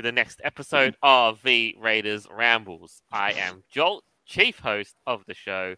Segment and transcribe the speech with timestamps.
[0.00, 0.98] we are back with the next episode mm.
[1.02, 3.02] of the Raiders Rambles.
[3.12, 5.74] I am Jolt, chief host of the show,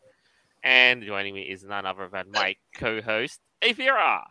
[0.63, 4.23] and joining me is none other than my co-host, Athira.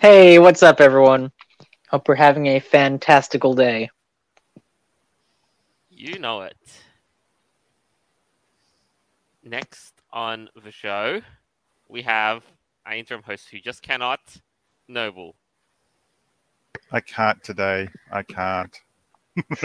[0.00, 1.32] Hey, what's up, everyone?
[1.88, 3.88] Hope we're having a fantastical day.
[5.90, 6.58] You know it.
[9.42, 11.22] Next on the show,
[11.88, 12.44] we have
[12.84, 14.20] our interim host who just cannot,
[14.88, 15.36] Noble.
[16.94, 17.88] I can't today.
[18.10, 18.80] I can't.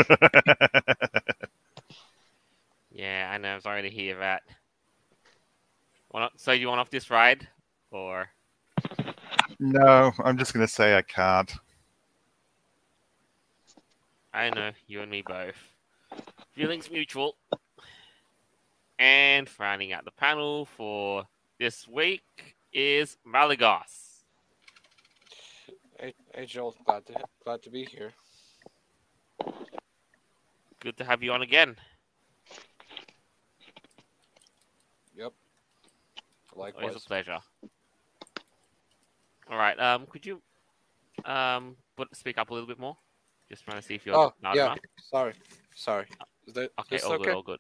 [2.92, 3.54] Yeah, I know.
[3.54, 4.42] I'm sorry to hear that.
[6.36, 7.48] So you want off this ride,
[7.92, 8.28] or
[9.58, 11.50] no, I'm just going to say I can't.
[14.34, 15.56] I know you and me both.
[16.52, 17.38] Feelings mutual.
[18.98, 21.24] And rounding out the panel for
[21.58, 24.09] this week is Malygos.
[26.00, 28.14] Hey, hey Joel, glad to glad to be here.
[30.80, 31.76] Good to have you on again.
[35.14, 35.34] Yep.
[36.56, 36.84] Likewise.
[36.84, 37.38] Always a pleasure.
[39.52, 39.78] All right.
[39.78, 40.42] Um, could you
[41.26, 42.96] um put speak up a little bit more?
[43.50, 44.68] Just trying to see if you're Oh, yeah.
[44.68, 44.80] enough.
[45.12, 45.34] Sorry.
[45.76, 46.06] Sorry.
[46.48, 47.26] Is that Okay, this all okay?
[47.26, 47.60] good, all good.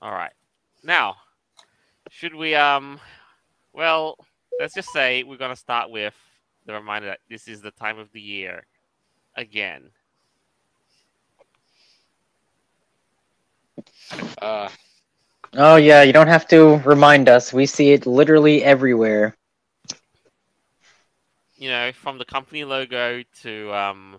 [0.00, 0.32] All right.
[0.84, 1.16] Now,
[2.10, 3.00] should we um
[3.74, 4.16] well,
[4.58, 6.14] let's just say we're going to start with
[6.66, 8.64] the reminder that this is the time of the year
[9.36, 9.90] again.
[14.40, 14.68] Uh,
[15.56, 17.52] Oh, yeah, you don't have to remind us.
[17.52, 19.36] We see it literally everywhere.
[21.56, 24.18] You know, from the company logo to um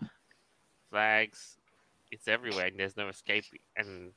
[0.89, 1.57] flags,
[2.09, 3.43] it's everywhere and there's no escape.
[3.75, 4.11] and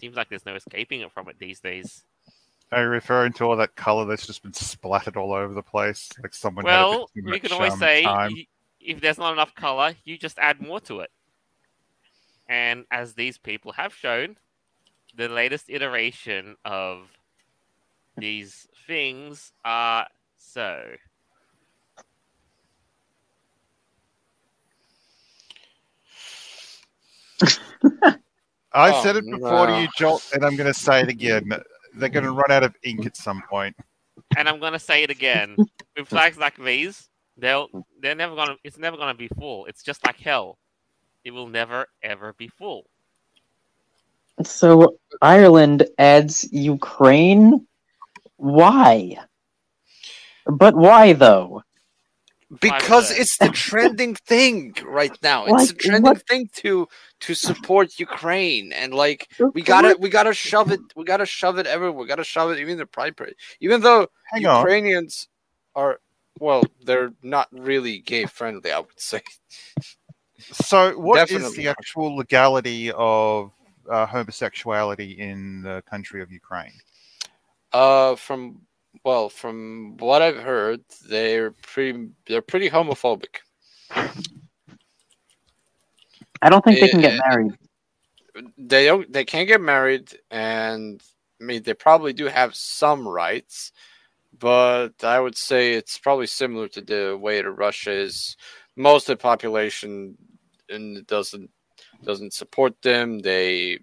[0.00, 2.04] seems like there's no escaping it from it these days.
[2.72, 6.08] Are you referring to all that color that's just been splattered all over the place?
[6.22, 8.46] Like someone had a bit Well, too we much, can always um, say y-
[8.80, 11.10] if there's not enough color, you just add more to it.
[12.48, 14.36] And as these people have shown,
[15.16, 17.10] the latest iteration of
[18.16, 20.96] these things are so.
[28.72, 29.66] I Oh, said it before no.
[29.66, 31.50] to you, Jolt, and I'm going to say it again.
[32.00, 33.76] They're going to run out of ink at some point.
[34.36, 35.56] And I'm gonna say it again.
[35.96, 37.68] With flags like these, they'll
[38.00, 39.66] they're never gonna it's never gonna be full.
[39.66, 40.58] It's just like hell.
[41.24, 42.86] It will never ever be full.
[44.42, 47.66] So, Ireland adds Ukraine?
[48.36, 49.18] Why?
[50.46, 51.62] But why, though?
[52.60, 55.44] Because it's the trending thing right now.
[55.44, 56.88] It's Like, the trending what- thing to
[57.20, 61.66] to support Ukraine and like we gotta we gotta shove it we gotta shove it
[61.66, 62.00] everywhere.
[62.00, 63.34] We gotta shove it even the pride parade.
[63.60, 64.58] Even though Hang on.
[64.60, 65.28] Ukrainians
[65.74, 66.00] are
[66.38, 69.20] well, they're not really gay friendly, I would say.
[70.40, 73.52] So, what is Definitely the actual legality of
[73.90, 76.72] uh, homosexuality in the country of Ukraine?
[77.72, 78.62] Uh, from
[79.04, 83.38] well, from what I've heard, they're pretty they're pretty homophobic.
[86.42, 87.52] I don't think they can get Eh, married.
[88.56, 91.02] They don't they can't get married, and
[91.40, 93.72] I mean they probably do have some rights,
[94.38, 98.36] but I would say it's probably similar to the way that Russia is.
[98.76, 100.16] Most of the population
[100.68, 101.50] and doesn't
[102.04, 103.18] doesn't support them.
[103.18, 103.80] They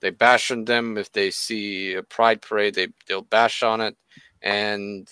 [0.00, 2.74] they bash on them if they see a pride parade.
[2.74, 3.96] They they'll bash on it,
[4.44, 5.08] and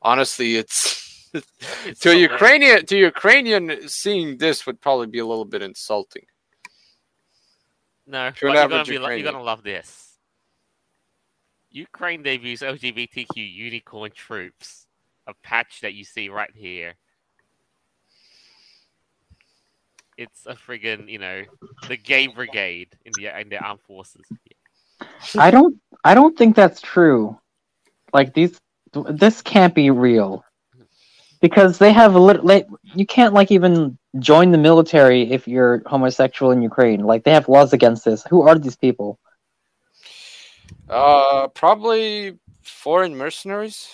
[0.00, 1.02] honestly, it's.
[1.84, 5.62] It's to a so Ukrainian, to Ukrainian, seeing this would probably be a little bit
[5.62, 6.26] insulting.
[8.06, 10.16] No, To but you're gonna be lo- you're gonna love this.
[11.72, 14.86] Ukraine debuts LGBTQ unicorn troops,
[15.26, 16.94] a patch that you see right here.
[20.16, 21.42] It's a friggin' you know
[21.88, 24.24] the gay brigade in the in the armed forces.
[25.36, 25.80] I don't.
[26.04, 27.36] I don't think that's true.
[28.12, 28.60] Like these,
[29.10, 30.44] this can't be real
[31.40, 32.44] because they have a little.
[32.44, 37.00] Like, you can't like even join the military if you're homosexual in Ukraine.
[37.00, 38.24] Like they have laws against this.
[38.30, 39.18] Who are these people?
[40.88, 43.88] Uh, probably foreign mercenaries.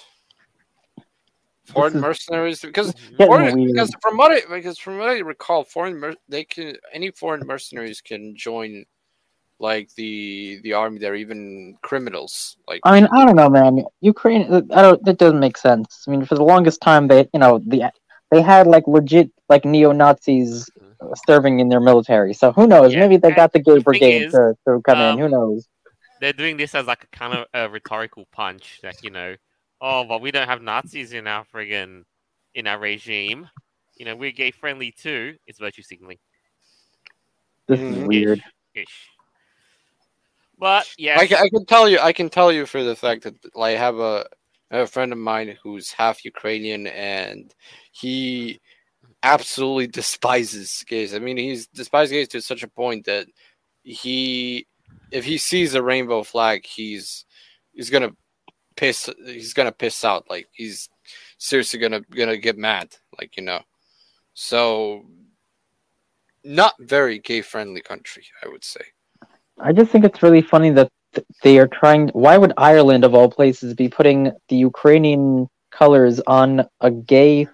[1.65, 6.17] Foreign mercenaries, because foreign, because from what I because from what I recall, foreign mer-
[6.29, 8.85] they can any foreign mercenaries can join
[9.61, 10.99] like the the army.
[10.99, 12.57] They're even criminals.
[12.67, 13.85] Like I mean, I don't know, man.
[14.01, 14.43] Ukraine.
[14.73, 15.05] I don't.
[15.05, 16.05] That doesn't make sense.
[16.07, 17.93] I mean, for the longest time, they, you know, the
[18.31, 20.69] they had like legit like neo Nazis
[21.27, 22.33] serving in their military.
[22.35, 22.93] So who knows?
[22.93, 25.25] Yeah, Maybe they got the the gay thing brigade is, to, to come um, in.
[25.25, 25.69] Who knows?
[26.21, 29.37] They're doing this as like a kind of a rhetorical punch, like you know,
[29.81, 32.05] oh, but we don't have Nazis in our friggin'
[32.55, 33.49] in our regime.
[33.97, 35.37] You know, we're gay friendly too.
[35.47, 36.19] It's virtue signaling
[37.67, 38.07] This is Mhm.
[38.07, 38.43] weird.
[38.75, 39.11] ish.
[40.61, 43.35] But yeah, I, I can tell you, I can tell you for the fact that
[43.57, 44.27] like, I have a,
[44.71, 47.53] I have a friend of mine who's half Ukrainian, and
[47.93, 48.61] he
[49.23, 51.15] absolutely despises gays.
[51.15, 53.27] I mean, he's despises gays to such a point that
[53.83, 54.67] he,
[55.11, 57.25] if he sees a rainbow flag, he's
[57.73, 58.13] he's gonna
[58.77, 59.09] piss.
[59.25, 60.29] He's gonna piss out.
[60.29, 60.91] Like he's
[61.39, 62.95] seriously gonna gonna get mad.
[63.19, 63.63] Like you know,
[64.35, 65.07] so
[66.45, 68.83] not very gay friendly country, I would say.
[69.63, 72.09] I just think it's really funny that th- they are trying.
[72.09, 77.49] Why would Ireland, of all places, be putting the Ukrainian colors on a gay?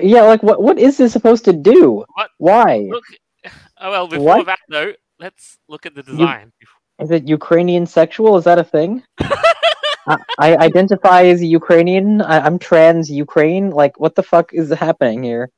[0.00, 0.62] Yeah, like what?
[0.62, 2.04] What is this supposed to do?
[2.14, 2.30] What?
[2.38, 3.04] Why look.
[3.80, 4.46] Oh well, before What?
[4.46, 6.52] that though, let's look at the design.
[7.00, 8.36] is it Ukrainian sexual?
[8.36, 9.02] Is that a thing?
[10.06, 12.20] I, I identify as a Ukrainian.
[12.22, 13.70] I, I'm trans Ukraine.
[13.70, 15.50] Like, what the fuck is happening here?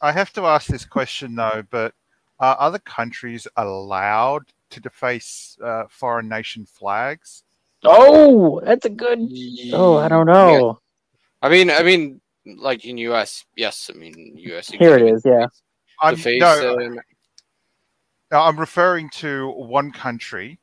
[0.00, 1.94] I have to ask this question though, but
[2.40, 7.44] are other countries allowed to deface uh, foreign nation flags?
[7.84, 9.28] Oh, that's a good.
[9.72, 10.80] Oh, I don't know.
[11.40, 13.90] I mean, I mean, like in US, yes.
[13.92, 14.68] I mean, US.
[14.68, 15.46] Here it is, yeah.
[16.00, 17.00] I'm, The face, no, um,
[18.30, 20.58] no, I'm referring to one country,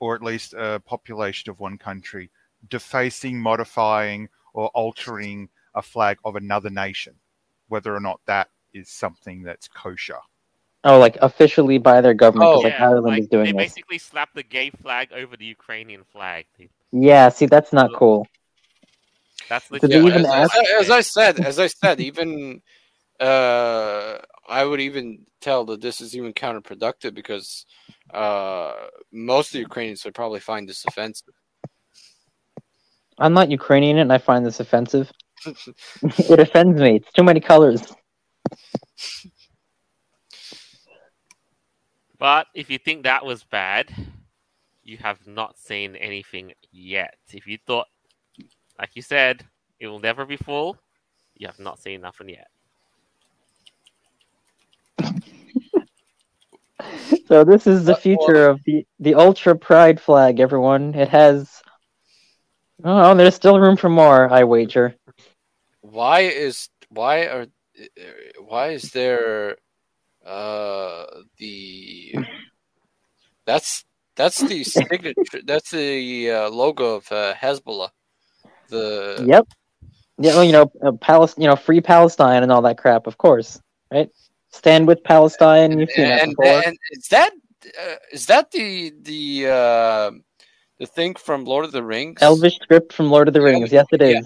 [0.00, 2.30] or at least a population of one country,
[2.68, 7.14] defacing, modifying, or altering a flag of another nation,
[7.68, 10.18] whether or not that is something that's kosher.
[10.86, 13.52] Oh, like officially by their government, Oh, like Ireland is they this.
[13.52, 16.44] basically slap the gay flag over the Ukrainian flag.
[16.92, 18.26] Yeah, see, that's not cool.
[19.48, 19.90] That's Did legit.
[19.90, 22.60] they yeah, even as, ask- as I said, as I said, even
[23.18, 27.64] uh, I would even tell that this is even counterproductive because
[28.12, 28.74] uh,
[29.10, 31.34] most of the Ukrainians would probably find this offensive.
[33.18, 35.10] I'm not Ukrainian, and I find this offensive.
[36.02, 36.96] it offends me.
[36.96, 37.82] It's too many colors.
[42.24, 43.92] But if you think that was bad,
[44.82, 47.18] you have not seen anything yet.
[47.30, 47.86] If you thought,
[48.78, 49.44] like you said,
[49.78, 50.78] it will never be full,
[51.36, 52.48] you have not seen nothing yet.
[57.26, 60.40] So this is the Uh, future of the the ultra pride flag.
[60.40, 61.62] Everyone, it has.
[62.82, 64.32] Oh, there's still room for more.
[64.32, 64.94] I wager.
[65.82, 67.46] Why is why are
[68.38, 69.56] why is there
[70.26, 71.04] uh
[71.38, 72.14] the
[73.46, 73.84] that's
[74.16, 77.90] that's the signature that's the uh, logo of uh, Hezbollah.
[78.68, 79.48] The Yep.
[80.18, 83.08] Yeah, well, you know, uh, Palestine, you know, free Palestine and all that crap.
[83.08, 83.60] Of course,
[83.90, 84.08] right?
[84.50, 85.78] Stand with Palestine.
[85.78, 86.62] You've seen that and, before.
[86.64, 87.32] and is that
[87.66, 90.10] uh, is that the the uh,
[90.78, 92.22] the thing from Lord of the Rings?
[92.22, 93.72] Elvish script from Lord of the Rings.
[93.72, 94.20] Yes, it Yeah.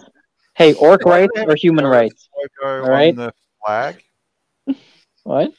[0.55, 2.29] Hey, orc rights or human rights?
[2.61, 3.17] Logo All right.
[3.17, 3.33] the
[3.65, 4.03] flag.
[5.25, 5.53] What?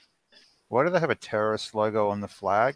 [0.70, 2.76] Why do they have a terrorist logo on the flag?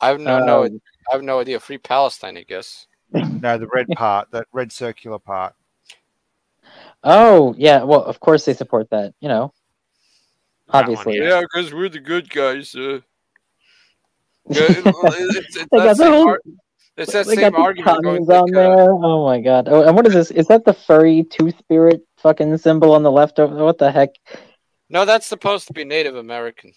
[0.00, 0.80] I have no, no Um,
[1.10, 1.58] I have no idea.
[1.60, 2.86] Free Palestine, I guess.
[3.12, 5.54] No, the red part, that red circular part.
[7.04, 7.82] Oh, yeah.
[7.82, 9.14] Well, of course they support that.
[9.20, 9.52] You know,
[10.72, 11.18] That one, obviously.
[11.18, 11.40] Yeah.
[11.40, 12.74] because we're the good guys.
[12.74, 13.00] Uh,
[14.48, 16.40] yeah, it- it's, it's that same whole- ar-
[16.96, 18.90] it's that same argument going commies on like, uh, there.
[18.90, 19.68] Oh my god!
[19.70, 20.30] Oh, and what is this?
[20.30, 23.38] Is that the furry two spirit fucking symbol on the left?
[23.38, 24.10] Over what the heck?
[24.88, 26.72] No, that's supposed to be Native American.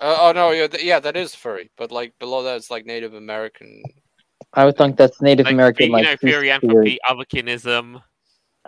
[0.00, 2.84] Uh, oh no, yeah, th- yeah, that is furry, but like below that, it's like
[2.86, 3.82] Native American.
[4.54, 6.60] I would think that's Native Like, American, you like know, two-spirit.
[6.62, 8.02] Therianthropy, Otherkinism.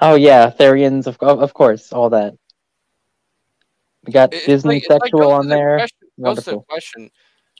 [0.00, 2.34] Oh yeah, Therians, of of of course, all that.
[4.06, 5.76] We got It- it's Disney like- it's like sexual on the there.
[5.78, 6.62] question- the Wonderful.
[6.68, 7.10] question,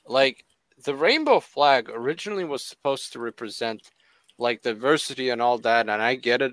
[0.07, 0.45] like
[0.85, 3.91] the rainbow flag originally was supposed to represent
[4.39, 6.53] like diversity and all that, and I get it,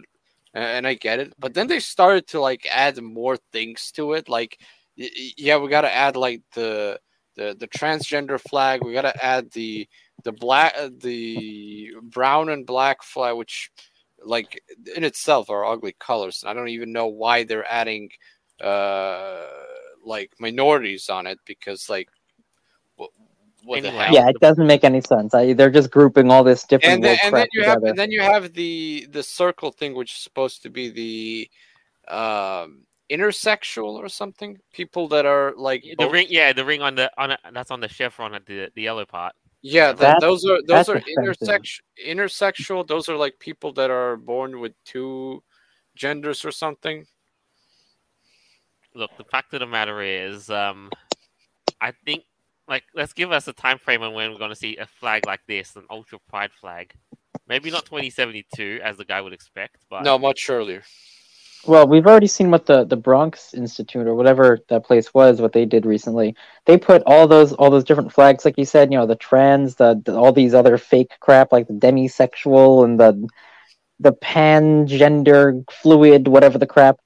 [0.53, 4.27] and I get it, but then they started to like add more things to it,
[4.29, 4.59] like
[4.95, 6.99] yeah, we got to add like the
[7.35, 9.87] the the transgender flag, we got to add the
[10.23, 13.71] the black the brown and black flag, which
[14.23, 14.61] like
[14.95, 16.43] in itself are ugly colors.
[16.43, 18.09] And I don't even know why they're adding
[18.61, 19.47] uh
[20.05, 22.09] like minorities on it because like
[23.67, 23.89] Anyway.
[23.91, 24.13] hell?
[24.13, 25.33] Yeah, it doesn't make any sense.
[25.33, 27.83] I, they're just grouping all this different and then, woke and crap then you have
[27.83, 31.49] and then you have the the circle thing which is supposed to be the
[32.13, 36.95] um intersexual or something people that are like The both- ring, yeah, the ring on
[36.95, 39.33] the on a, that's on the chevron at the the yellow part.
[39.61, 41.17] yeah th- That's- those are those are offensive.
[41.19, 45.43] intersex intersexual those are like people that are born with two
[45.95, 47.05] genders or something
[48.93, 50.89] Look, the fact of the matter is, um,
[51.79, 52.23] I think
[52.71, 55.25] like let's give us a time frame on when we're going to see a flag
[55.27, 56.93] like this, an ultra pride flag.
[57.47, 60.83] Maybe not 2072 as the guy would expect, but No, much earlier.
[61.67, 65.51] Well, we've already seen what the, the Bronx Institute or whatever that place was, what
[65.51, 66.33] they did recently.
[66.65, 69.75] They put all those all those different flags, like you said, you know, the trans,
[69.75, 73.27] the, the all these other fake crap, like the demisexual and the
[73.99, 76.99] the pan gender fluid, whatever the crap.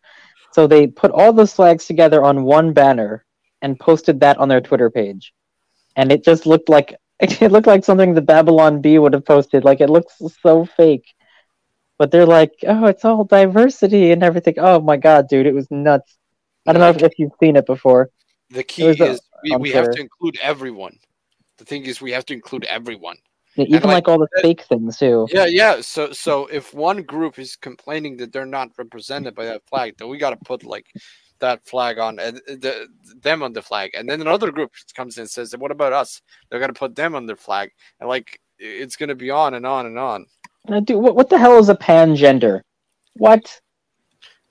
[0.54, 3.26] So they put all those flags together on one banner
[3.62, 5.34] and posted that on their Twitter page,
[5.96, 9.64] and it just looked like it looked like something the Babylon Bee would have posted.
[9.64, 11.16] Like it looks so fake
[11.98, 14.56] but they're like, oh, it's all diversity and everything.
[14.58, 16.18] Oh my god, dude, it was nuts.
[16.68, 18.10] I don't know if, if you've seen it before.
[18.50, 20.98] The key There's a- is we, we have to include everyone.
[21.58, 23.18] The thing is, we have to include everyone.
[23.56, 25.28] Yeah, Even like- like all the fake things too.
[25.32, 25.82] Yeah, yeah.
[25.82, 30.10] So, so if one group is complaining that they're not represented by that flag, then
[30.10, 30.88] we got to put like
[31.40, 32.88] that flag on and the,
[33.22, 36.22] them on the flag, and then another group comes in and says, "What about us?"
[36.50, 39.86] They're gonna put them on their flag, and like it's gonna be on and on
[39.86, 40.26] and on.
[40.68, 42.62] Now, dude, what, what the hell is a pangender?
[43.14, 43.62] What?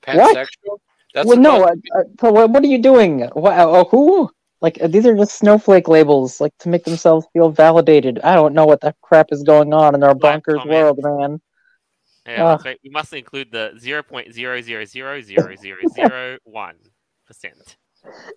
[0.07, 0.37] What?
[0.37, 0.79] Pansexual.
[1.15, 1.65] That's well, no.
[1.65, 3.21] Uh, uh, what, what are you doing?
[3.33, 3.55] What?
[3.55, 4.31] Uh, who?
[4.61, 8.21] Like uh, these are just snowflake labels, like to make themselves feel validated.
[8.21, 10.71] I don't know what the crap is going on in our Black bonkers comment.
[10.71, 11.41] world, man.
[12.27, 12.51] Yeah, Ah.
[12.53, 12.81] that's right.
[12.83, 16.75] we must include the 0.000001
[17.27, 17.77] percent.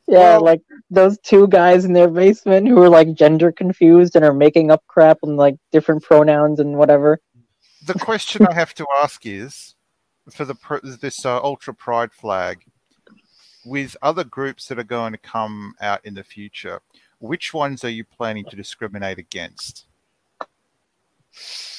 [0.08, 4.24] Yeah, Well- like those two guys in their basement who are like gender confused and
[4.24, 7.20] are making up crap and like different pronouns and whatever.
[7.86, 9.76] the question I have to ask is
[10.32, 10.56] for the
[11.02, 12.64] this uh, ultra pride flag
[13.66, 16.80] with other groups that are going to come out in the future.
[17.20, 19.86] Which ones are you planning to discriminate against?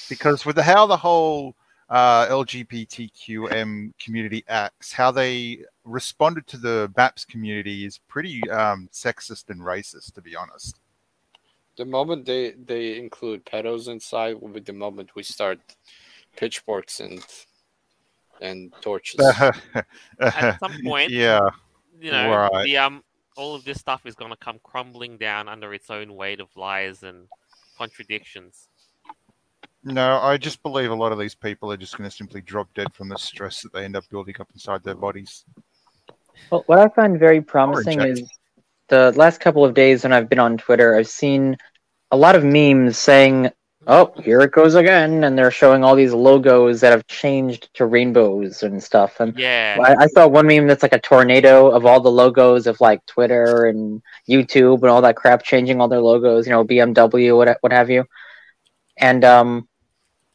[0.08, 1.54] Because with the, how the whole
[1.88, 9.48] uh, LGBTQM community acts, how they responded to the MAPS community is pretty um, sexist
[9.50, 10.80] and racist, to be honest.
[11.76, 15.60] the moment they they include pedos inside will be the moment we start
[16.36, 17.24] pitchforks and
[18.40, 19.20] and torches.
[20.20, 21.48] At some point, yeah.
[22.00, 22.64] you know, Right.
[22.64, 23.02] the um,
[23.36, 26.48] all of this stuff is going to come crumbling down under its own weight of
[26.56, 27.28] lies and
[27.76, 28.68] contradictions.
[29.84, 32.68] No, I just believe a lot of these people are just going to simply drop
[32.74, 35.44] dead from the stress that they end up building up inside their bodies.
[36.50, 38.28] Well, what I find very promising is
[38.88, 41.56] the last couple of days when I've been on Twitter, I've seen
[42.10, 43.50] a lot of memes saying,
[43.86, 47.86] "Oh, here it goes again," and they're showing all these logos that have changed to
[47.86, 49.20] rainbows and stuff.
[49.20, 52.66] And Yeah, I, I saw one meme that's like a tornado of all the logos
[52.66, 56.46] of like Twitter and YouTube and all that crap changing all their logos.
[56.46, 58.04] You know, BMW, what what have you.
[58.98, 59.68] And um,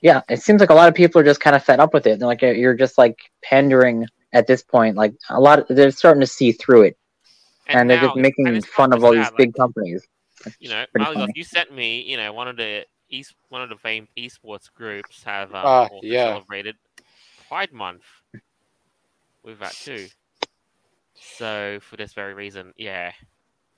[0.02, 2.08] yeah, it seems like a lot of people are just kind of fed up with
[2.08, 2.20] it.
[2.20, 4.98] They're like, you're just like pandering at this point.
[4.98, 6.98] Like a lot, of, they're starting to see through it,
[7.68, 10.08] and, they're just making and it's fun of all these that, big like, companies.
[10.60, 13.78] you know, pretty you sent me, you know, one of the east, one of the
[13.78, 16.26] famed esports groups have um, also yeah.
[16.26, 16.76] celebrated
[17.48, 18.04] Pride Month
[19.44, 20.08] with that too.
[21.16, 23.14] So for this very reason, yeah,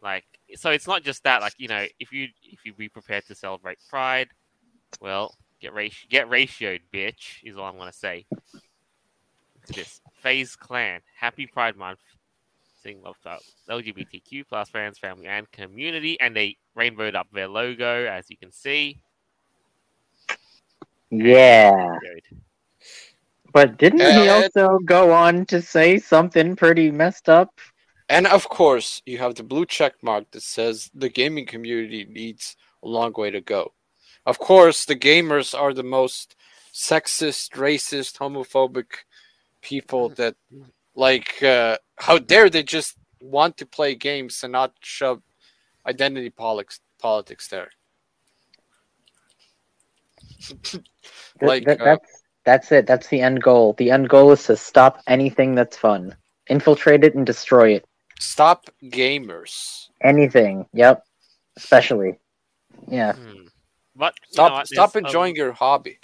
[0.02, 0.26] like
[0.56, 3.36] so it's not just that, like you know, if you if you be prepared to
[3.36, 4.30] celebrate Pride,
[5.02, 8.26] well, get ratio, get ratioed, bitch, is all I'm gonna say.
[9.68, 12.00] To this FaZe Clan, Happy Pride Month.
[12.84, 18.06] Sing love to LGBTQ plus fans, family, and community, and they rainbowed up their logo,
[18.06, 19.00] as you can see.
[21.10, 21.98] Yeah,
[23.56, 27.58] but didn't he also go on to say something pretty messed up?
[28.10, 32.58] And of course, you have the blue check mark that says the gaming community needs
[32.84, 33.72] a long way to go.
[34.26, 36.36] Of course, the gamers are the most
[36.74, 39.06] sexist, racist, homophobic
[39.62, 40.36] people that,
[40.96, 45.22] like, uh, how dare they just want to play games and not shove
[45.86, 47.70] identity politics politics there.
[51.42, 52.86] Like, that- uh, that's that's it.
[52.88, 53.74] That's the end goal.
[53.74, 56.16] The end goal is to stop anything that's fun,
[56.48, 57.86] infiltrate it, and destroy it.
[58.20, 59.90] Stop gamers.
[60.02, 60.66] Anything.
[60.74, 61.04] Yep.
[61.58, 62.20] Especially.
[62.88, 63.14] Yeah.
[63.14, 63.45] Hmm.
[63.96, 66.00] But Stop know stop there's a- enjoying your hobby.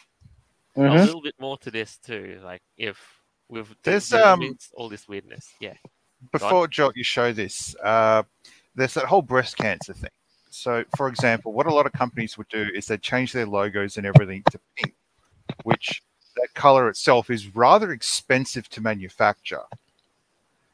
[0.77, 2.39] a hmm little bit more to this too.
[2.43, 2.97] Like if
[3.49, 5.73] with There's, the- um, all this weirdness, yeah.
[6.31, 8.23] Before Jock, you show this, uh,
[8.75, 10.11] there's that whole breast cancer thing.
[10.49, 13.97] So, for example, what a lot of companies would do is they change their logos
[13.97, 14.93] and everything to pink,
[15.63, 16.01] which
[16.35, 19.63] that color itself is rather expensive to manufacture.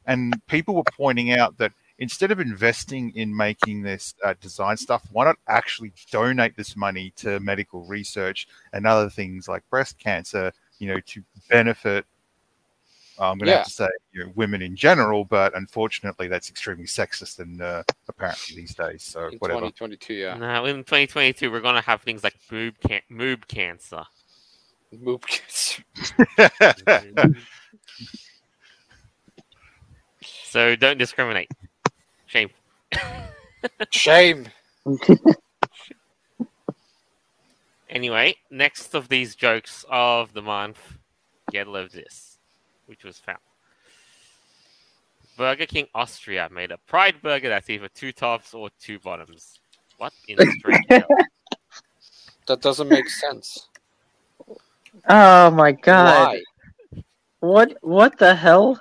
[0.06, 5.02] And people were pointing out that instead of investing in making this uh, design stuff,
[5.12, 10.52] why not actually donate this money to medical research and other things like breast cancer,
[10.78, 12.04] you know, to benefit
[13.20, 13.56] I'm going to Yeah.
[13.58, 17.82] have to say you know, women in general, but unfortunately, that's extremely sexist and uh,
[18.08, 19.02] apparently these days.
[19.02, 19.58] So In whatever.
[19.62, 20.36] 2022, yeah.
[20.36, 24.04] Now in 2022, we're gonna have things like boob can- moob cancer.
[24.94, 25.80] Moop kids.
[30.22, 31.50] so don't discriminate.
[32.28, 32.50] Shame.
[33.90, 34.46] Shame.
[37.90, 40.98] Anyway, next of these jokes of the month,
[41.50, 42.38] get love this,
[42.86, 43.38] which was found.
[45.38, 49.60] Burger King Austria made a Pride burger that's either two tops or two bottoms.
[49.96, 51.04] What in the strange?
[52.46, 53.68] That doesn't make sense.
[55.08, 56.28] Oh my god!
[56.28, 57.02] Why?
[57.40, 57.76] What?
[57.80, 58.80] What the hell?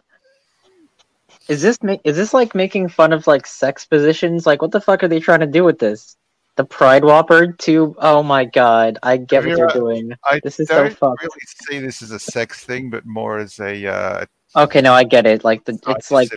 [1.48, 4.46] Is this ma- is this like making fun of like sex positions?
[4.46, 6.18] Like, what the fuck are they trying to do with this?
[6.56, 7.96] The Pride Whopper too?
[8.00, 8.98] Oh my god!
[9.04, 10.12] I get what you're doing.
[10.26, 11.22] I This is so don't fucked.
[11.22, 11.40] really
[11.70, 14.26] see this as a sex thing, but more as a uh,
[14.56, 15.44] Okay, no, I get it.
[15.44, 16.30] Like the, it's like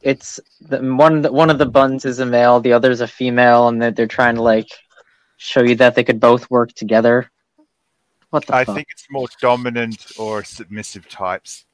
[0.00, 3.02] it's the, one of the, one of the buns is a male, the other is
[3.02, 4.68] a female, and they're, they're trying to like
[5.36, 7.30] show you that they could both work together.
[8.30, 8.76] What the I fuck?
[8.76, 11.66] think it's more dominant or submissive types.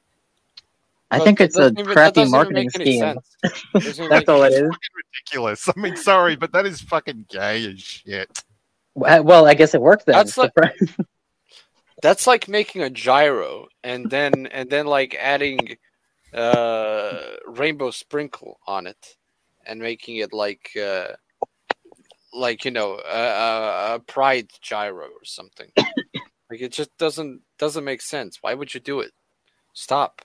[1.11, 2.99] I think it's a even- crappy marketing scheme.
[2.99, 3.35] sense.
[3.73, 4.61] Doesn't even That's all it is.
[4.61, 5.67] Ridiculous.
[5.75, 8.43] I mean, sorry, but that is fucking gay as shit.
[8.95, 10.15] Well, I guess it worked then.
[10.15, 10.53] That's like-
[12.01, 15.75] That's like making a gyro and then and then like adding
[16.33, 19.17] uh rainbow sprinkle on it
[19.65, 21.07] and making it like uh
[22.31, 25.71] like you know a, a, a pride gyro or something.
[25.77, 28.37] like it just doesn't doesn't make sense.
[28.41, 29.11] Why would you do it?
[29.73, 30.21] Stop.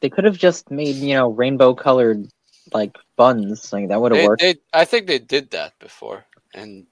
[0.00, 2.28] They could have just made you know rainbow colored
[2.72, 3.72] like buns.
[3.72, 4.42] Like that would have worked.
[4.42, 6.86] they, I think they did that before, and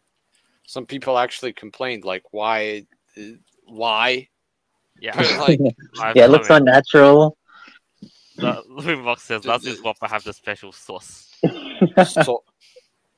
[0.67, 2.87] some people actually complained like why
[3.67, 4.29] why
[5.01, 5.17] Yeah.
[5.39, 5.61] like
[6.15, 6.69] yeah, it looks commented.
[6.69, 7.37] unnatural.
[8.37, 11.35] The Boombox says, "Does what I have the special sauce?"
[12.07, 12.45] so,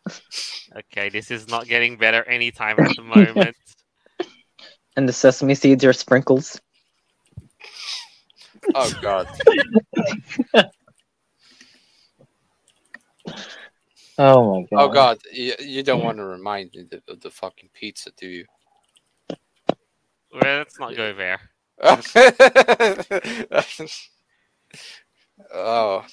[0.77, 3.57] Okay, this is not getting better anytime at the moment.
[4.97, 6.61] and the sesame seeds are sprinkles.
[8.75, 9.27] Oh god.
[14.23, 14.69] Oh my god.
[14.73, 18.11] Oh god, you, you don't want to remind me of the, of the fucking pizza,
[18.19, 18.45] do you?
[19.31, 21.41] well, let's not go there.
[25.55, 26.05] oh,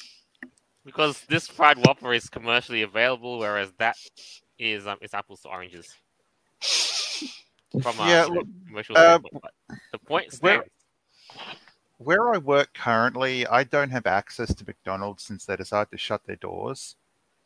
[0.85, 3.97] Because this fried Whopper is commercially available, whereas that
[4.57, 5.93] is um, it's apples to oranges.
[7.81, 9.19] From uh, Yeah, you know, look, commercial uh,
[9.91, 10.71] the point where- stands.
[11.97, 16.25] Where I work currently, I don't have access to McDonald's since they decided to shut
[16.25, 16.95] their doors.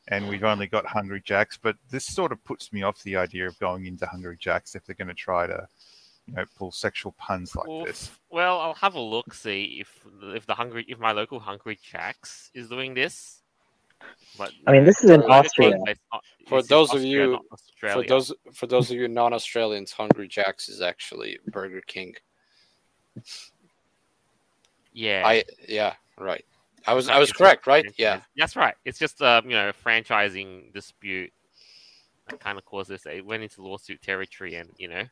[0.08, 3.48] And we've only got Hungry Jacks, but this sort of puts me off the idea
[3.48, 5.68] of going into Hungry Jacks if they're going to try to,
[6.28, 7.88] you know, pull sexual puns like Oof.
[7.88, 8.12] this.
[8.30, 12.50] Well, I'll have a look, see if if the hungry if my local Hungry Jacks
[12.54, 13.42] is doing this.
[14.38, 15.78] But I mean, this is in Burger Austria.
[15.78, 17.62] not- For it's in those of you- not
[17.94, 22.16] for those for those of you non-Australians, Hungry Jack's is actually Burger King.
[24.94, 26.44] Yeah, I yeah, right.
[26.88, 27.84] I was Like, I was correct, just right?
[27.84, 28.22] franchise- Yeah.
[28.36, 28.76] that's right.
[28.86, 31.32] It's just um, you know, a franchising dispute
[32.30, 33.06] that kind of caused this.
[33.06, 35.04] It went into lawsuit territory, and you know,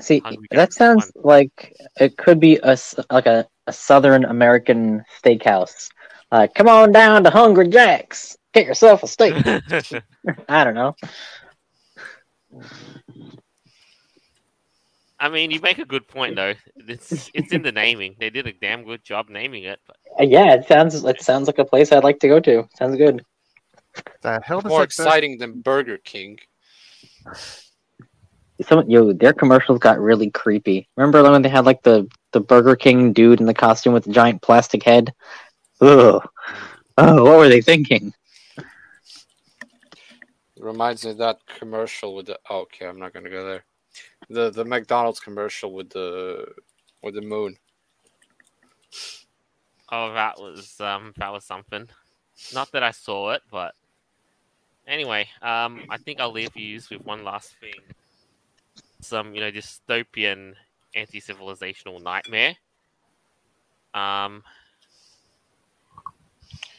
[0.00, 4.24] See, that Jack's is sounds like it could be a s- like a, a Southern
[4.24, 5.88] American steakhouse.
[6.32, 9.34] Like, come on down to Hungry Jack's, get yourself a steak.
[10.48, 10.94] I don't know.
[15.20, 16.54] I mean, you make a good point though.
[16.76, 18.16] It's it's in the naming.
[18.18, 19.78] They did a damn good job naming it.
[19.86, 22.66] But Uh, Yeah, it sounds it sounds like a place I'd like to go to.
[22.76, 23.24] Sounds good.
[24.22, 26.38] The hell does More that exciting than Burger King.
[28.62, 30.88] Some yo, their commercials got really creepy.
[30.96, 34.12] Remember when they had like the the Burger King dude in the costume with the
[34.12, 35.12] giant plastic head?
[35.82, 36.26] Ugh.
[36.96, 38.14] Oh, what were they thinking?
[40.58, 42.38] Reminds me of that commercial with the.
[42.48, 43.64] Oh, okay, I'm not gonna go there.
[44.30, 46.46] The the McDonald's commercial with the
[47.02, 47.56] with the moon.
[49.90, 51.88] oh, that was um, that was something.
[52.54, 53.74] Not that I saw it, but
[54.86, 57.74] anyway, um, I think I'll leave you with one last thing.
[59.00, 60.54] Some you know dystopian
[60.94, 62.56] anti-civilizational nightmare.
[63.94, 64.44] Um,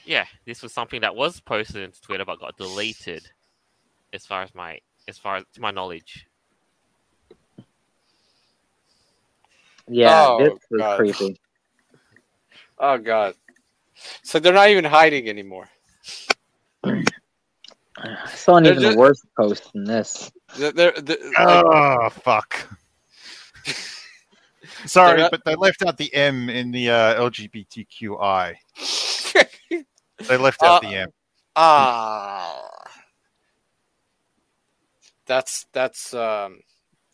[0.06, 3.30] yeah, this was something that was posted into Twitter but got deleted,
[4.14, 6.28] as far as my as far as to my knowledge.
[9.94, 10.98] Yeah, Oh, this was God.
[10.98, 11.40] creepy.
[12.80, 13.36] Oh god.
[14.24, 15.70] So they're not even hiding anymore.
[16.84, 17.04] I
[18.34, 20.32] saw an They're even just- worse post than this.
[20.58, 22.68] They're, they're, they're- like, Oh fuck!
[24.86, 28.56] Sorry, not- but they left out the M in the uh, LGBTQI.
[30.28, 31.10] They left out Uh, the M.
[31.56, 32.64] ah.
[35.26, 36.60] That's that's um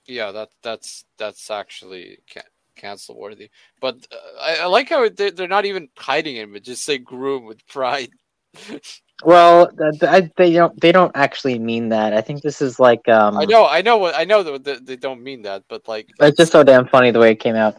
[0.05, 2.43] yeah, that that's that's actually can-
[2.77, 3.49] cancel worthy.
[3.81, 6.97] But uh, I, I like how they, they're not even hiding it, but just say
[6.97, 8.09] groom with pride.
[9.23, 10.79] Well, th- th- they don't.
[10.79, 12.13] They don't actually mean that.
[12.13, 13.07] I think this is like.
[13.09, 16.07] Um, I know, I know what I know that they, don't mean that, but like
[16.19, 17.77] It's just so damn funny the way it came out.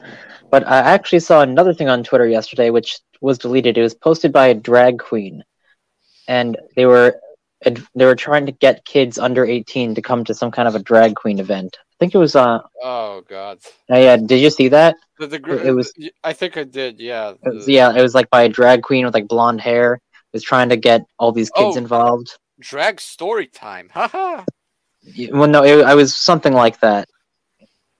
[0.50, 3.78] But I actually saw another thing on Twitter yesterday, which was deleted.
[3.78, 5.44] It was posted by a drag queen,
[6.26, 7.20] and they were
[7.64, 10.82] they were trying to get kids under eighteen to come to some kind of a
[10.82, 11.78] drag queen event.
[11.98, 12.36] I think it was.
[12.36, 13.58] Uh, oh god,
[13.90, 14.16] uh, yeah.
[14.16, 14.94] Did you see that?
[15.18, 17.32] the, the gr- It was- I think I did, yeah.
[17.44, 19.94] It was, yeah, it was like by a drag queen with like blonde hair.
[19.94, 20.00] It
[20.32, 21.78] was trying to get all these kids Oh.
[21.78, 22.38] involved.
[22.60, 24.44] Drag story time, haha.
[25.32, 27.08] Well, no, it, I was something like that.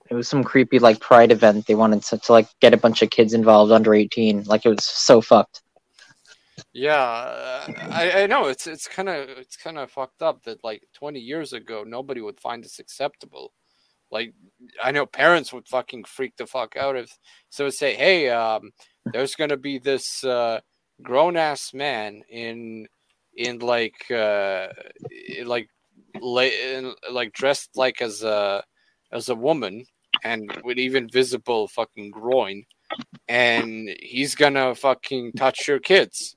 [0.09, 1.65] It was some creepy like pride event.
[1.67, 4.43] They wanted to, to like get a bunch of kids involved under eighteen.
[4.45, 5.61] Like it was so fucked.
[6.73, 10.63] Yeah, uh, I, I know it's it's kind of it's kind of fucked up that
[10.63, 13.51] like 20 years ago nobody would find this acceptable.
[14.11, 14.33] Like
[14.83, 17.09] I know parents would fucking freak the fuck out if
[17.49, 18.71] so say, "Hey, um,
[19.13, 20.59] there's gonna be this uh,
[21.01, 22.87] grown ass man in
[23.35, 24.67] in like uh,
[25.45, 25.69] like
[26.21, 28.63] in, like dressed like as a
[29.11, 29.85] as a woman
[30.23, 32.63] and with even visible fucking groin,
[33.27, 36.35] and he's gonna fucking touch your kids."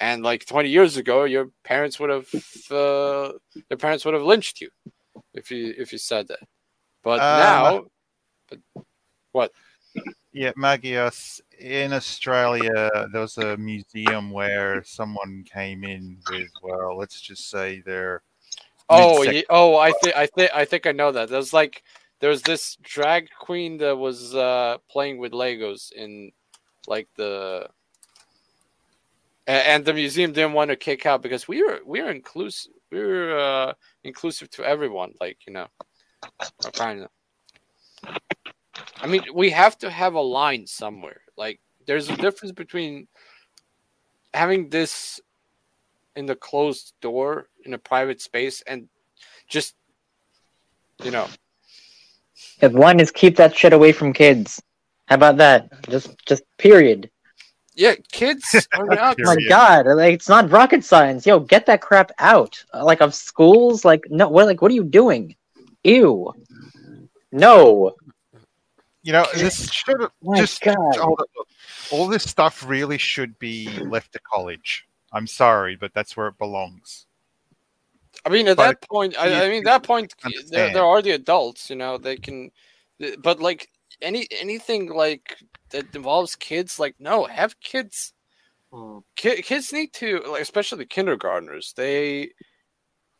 [0.00, 2.28] and like 20 years ago your parents would have
[2.70, 3.32] uh,
[3.68, 4.68] their parents would have lynched you
[5.34, 6.40] if you if you said that
[7.06, 7.84] but Um, now
[10.32, 17.20] Yeah, Magios, in Australia, there was a museum where someone came in with, well, let's
[17.20, 18.22] just say they're.
[18.88, 21.82] oh mid-sex- oh i think i think i think i know that there's like
[22.20, 26.30] there's this drag queen that was uh playing with legos in
[26.88, 27.68] like the
[29.46, 32.98] and the museum didn't want to kick out because we were we were inclusive we
[32.98, 33.72] were uh
[34.04, 35.68] inclusive to everyone like you know
[36.72, 37.10] kind of
[39.00, 43.06] i mean we have to have a line somewhere like there's a difference between
[44.34, 45.20] having this
[46.16, 48.88] in the closed door in a private space and
[49.48, 49.74] just
[51.04, 51.26] you know
[52.60, 54.60] If one is keep that shit away from kids.
[55.08, 55.68] How about that?
[55.88, 57.10] Just, just period.
[57.74, 61.26] yeah kids are not Oh my god, like it's not rocket science.
[61.26, 62.62] Yo, get that crap out.
[62.74, 63.84] Uh, Like of schools.
[63.84, 64.46] Like no, what?
[64.46, 65.36] Like what are you doing?
[65.86, 66.32] Ew.
[67.32, 67.94] No.
[69.02, 70.60] You know, this should My just.
[70.62, 70.76] God.
[70.96, 71.22] hold.
[71.92, 74.86] All this stuff really should be left to college.
[75.12, 77.06] I'm sorry, but that's where it belongs.
[78.24, 80.74] i mean at But that point i, I mean that point there, understand.
[80.74, 82.50] there are the adults you know they can
[83.22, 83.68] but like
[84.00, 85.36] any anything like
[85.70, 88.14] that involves kids like no have kids
[88.72, 88.98] hmm.
[89.14, 92.30] ki- kids need to like especially the kindergartners they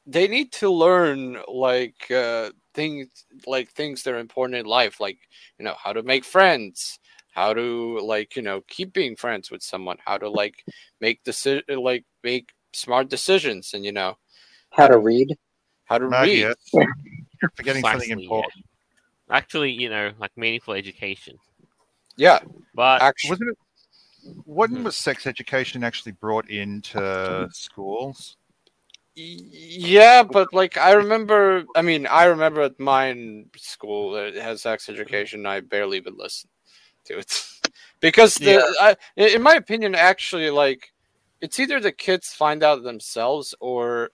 [0.06, 3.08] they need to learn like uh things
[3.46, 5.18] like things that are important in life like
[5.58, 6.98] you know how to make friends
[7.32, 10.64] how to like you know keep being friends with someone how to like
[11.00, 14.16] make decision like make smart decisions and you know
[14.70, 15.36] How to read?
[15.86, 16.54] how to read Magios,
[17.42, 18.52] you're forgetting something important.
[19.28, 19.36] yeah.
[19.36, 21.36] Actually, you know, like meaningful education.
[22.16, 22.40] yeah
[22.74, 23.58] But actually Wasn't it?
[24.44, 28.36] When was sex education actually brought into schools?
[29.16, 34.62] Yeah, but like I remember, I mean, I remember at mine school that it has
[34.62, 35.46] sex education.
[35.46, 36.50] I barely even listened
[37.06, 37.48] to it
[38.00, 38.66] because the, Yeah.
[38.80, 40.92] I, in my opinion, actually, like
[41.40, 44.10] it's either the kids find out themselves or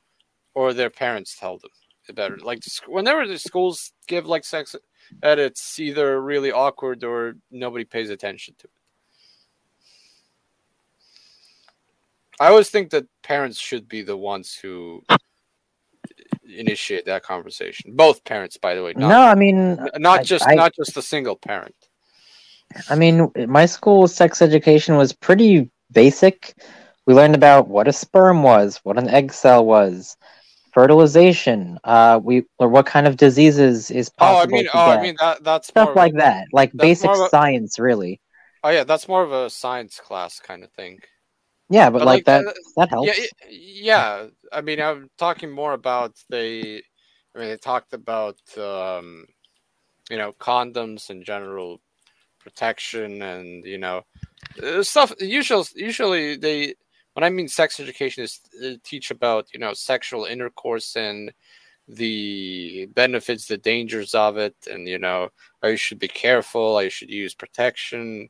[0.55, 1.71] or their parents tell them
[2.15, 2.39] better.
[2.39, 4.77] Like whenever the schools give like sex
[5.23, 8.71] ed, it's either really awkward or nobody pays attention to it.
[12.43, 15.05] I always think that parents should be the ones who
[16.45, 17.95] initiate that conversation.
[17.95, 20.97] Both parents, by the way, not, no, I mean, not I- just I- not just
[20.97, 21.77] a single parent.
[22.91, 26.55] I mean, my school sex education was pretty basic.
[27.07, 30.17] We learned about what a sperm was, what an egg cell was,
[30.75, 31.79] fertilization.
[31.85, 34.39] Uh, we or what kind of diseases is possible.
[34.39, 34.91] Oh, I mean, oh.
[34.99, 38.21] I mean that that's stuff of a- like that, like basic a- science, really.
[38.65, 40.99] oh yeah, that's more of a science class kind of thing.
[41.73, 43.19] Yeah, but, But, like, like, that, uh, that helps.
[43.19, 44.27] Yeah, yeah.
[44.53, 46.83] I mean, I'm talking more about they.
[47.35, 49.25] I mean, they talked about um,
[50.11, 51.81] you know condoms and general
[52.41, 54.03] protection, and you know
[54.63, 55.15] uh, stuff.
[55.19, 56.75] Usually, usually they.
[57.15, 58.41] When I mean sex education, is
[58.85, 61.33] teach about you know sexual intercourse and
[61.89, 65.31] the benefits, the dangers of it, and you know
[65.65, 68.29] you should be careful, you should use protection,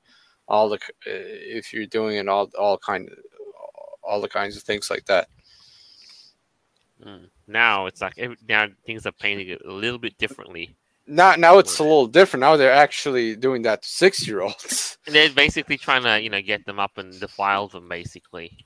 [0.49, 3.09] all the uh, if you're doing it all all kind
[4.03, 5.29] all the kinds of things like that.
[7.05, 10.75] mm, now it's like now things are painted a little bit differently.
[11.07, 12.43] Now, now it's a little different.
[12.43, 14.99] Now they're actually doing that to six-year-olds.
[15.07, 18.57] They're basically trying to, you know, get them up and defile them, basically.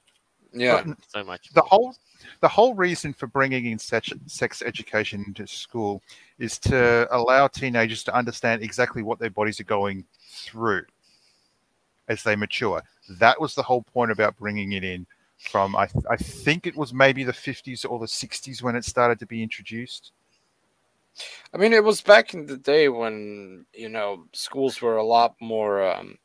[0.52, 1.48] Yeah, But So much.
[1.54, 1.68] the more.
[1.68, 1.96] whole
[2.40, 6.02] the whole reason for bringing in sex, sex education into school
[6.38, 10.84] is to allow teenagers to understand exactly what their bodies are going through
[12.08, 12.82] as they mature.
[13.08, 15.06] That was the whole point about bringing it in
[15.38, 19.18] from I, I think it was maybe the 50s or the 60s when it started
[19.18, 20.12] to be introduced.
[21.52, 25.34] I mean, it was back in the day when you know schools were a lot
[25.40, 25.82] more.
[25.82, 26.18] Um,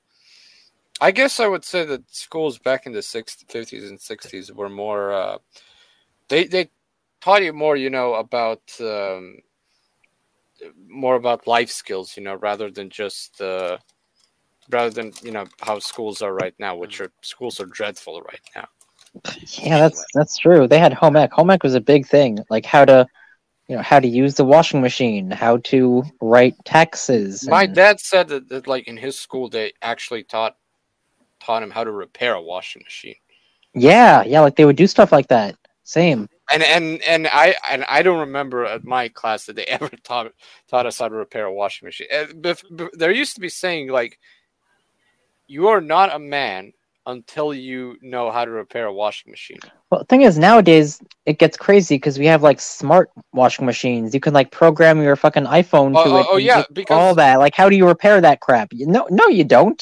[0.99, 4.69] I guess I would say that schools back in the 60s, 50s, and 60s were
[4.69, 5.13] more.
[5.13, 5.37] Uh,
[6.27, 6.69] they they
[7.21, 9.37] taught you more, you know, about um,
[10.87, 13.77] more about life skills, you know, rather than just uh,
[14.69, 17.05] rather than you know how schools are right now, which mm.
[17.05, 18.67] are schools are dreadful right now.
[19.59, 20.67] Yeah, that's that's true.
[20.67, 21.31] They had home ec.
[21.33, 23.05] Home ec was a big thing, like how to,
[23.67, 27.47] you know, how to use the washing machine, how to write taxes.
[27.47, 30.55] My and- dad said that, that like in his school they actually taught
[31.41, 33.15] taught him how to repair a washing machine.
[33.73, 35.55] yeah, yeah, like they would do stuff like that.
[35.83, 36.29] Same.
[36.53, 40.31] And and and I and I don't remember at my class that they ever taught
[40.69, 42.07] taught us how to repair a washing machine.
[42.11, 44.19] Bef- bef- There used to be saying like,
[45.51, 46.71] "You are not a man
[47.05, 49.59] until you know how to repair a washing machine."
[49.89, 54.13] Well, the thing is, nowadays it gets crazy because we have like smart washing machines.
[54.13, 56.27] You can like program your fucking iPhone Oh, to oh, it.
[56.31, 57.39] oh, yeah, because- all that.
[57.39, 58.69] Like, how do you repair that crap?
[58.71, 59.81] You, no, no, you don't.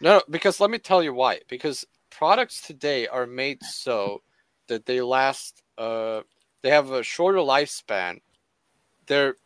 [0.00, 1.40] No, because let me tell you why.
[1.48, 4.22] Because products today are made so
[4.68, 5.62] that they last.
[5.78, 6.22] Uh,
[6.62, 8.20] they have a shorter lifespan.
[9.06, 9.36] They're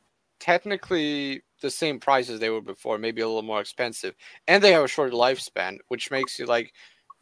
[0.40, 4.14] technically the same price as they were before, maybe a little more expensive,
[4.47, 6.73] and they have a shorter lifespan, which makes you like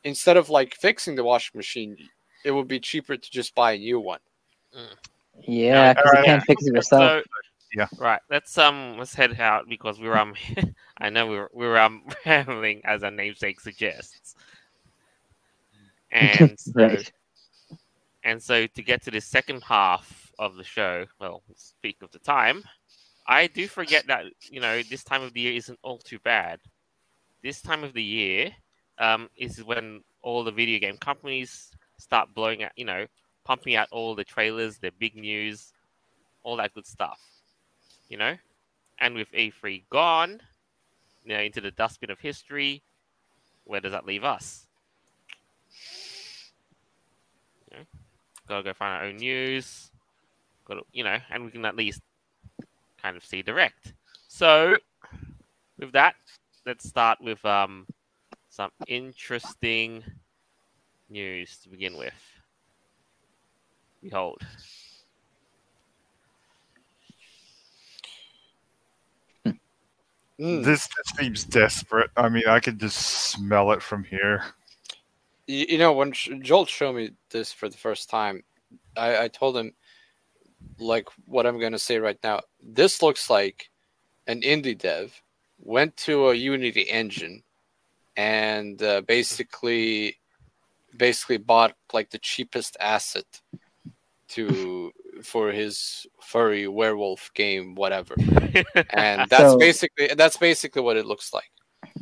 [0.05, 1.97] instead of like fixing the washing machine,
[2.45, 4.21] it would be cheaper to just buy a new one.
[5.47, 7.03] Yeah, because you can't fix it yourself.
[7.03, 7.23] So,
[7.75, 7.87] Yeah.
[7.99, 8.21] Right.
[8.31, 10.35] Let's um let's head out because we're um
[10.99, 14.35] I know we're we're um rambling as our namesake suggests.
[16.11, 17.13] And so, Right.
[18.25, 22.19] and so to get to the second half of the show, well, speak of the
[22.19, 22.63] time,
[23.27, 26.61] I do forget that you know this time of the year isn't all too bad.
[27.43, 28.53] This time of the year
[28.99, 33.07] um, is when all the video game companies start blowing out, you know,
[33.45, 35.73] pumping out all the trailers, the big news,
[36.43, 37.21] all that good stuff,
[38.09, 38.37] you know.
[38.99, 40.41] And with E3 gone,
[41.25, 42.83] you know, into the dustbin of history,
[43.65, 44.67] where does that leave us?
[47.71, 47.85] You know,
[48.49, 49.91] gotta go find our own news.
[50.65, 52.01] Got to, you know, and we can at least
[53.07, 53.95] kind of see direct.
[54.27, 54.77] So,
[55.79, 56.17] with that,
[56.65, 57.87] let's start with um
[58.49, 60.03] some interesting
[61.09, 62.15] news to begin with.
[64.03, 64.43] Behold.
[70.39, 70.65] Mm.
[70.65, 72.11] This just seems desperate.
[72.17, 74.45] I mean, I can just smell it from here.
[75.47, 78.43] You, you know, when Sh- Joel showed me this for the first time,
[78.99, 79.73] I, I told him,
[80.79, 82.41] like, what I'm going to say right now.
[82.63, 83.71] This looks like
[84.27, 85.21] an indie dev
[85.59, 87.43] went to a Unity engine
[88.17, 90.17] and uh, basically
[90.97, 93.27] basically bought like the cheapest asset
[94.29, 94.91] to
[95.23, 98.15] for his furry werewolf game whatever
[98.91, 101.51] and that's So- basically that's basically what it looks like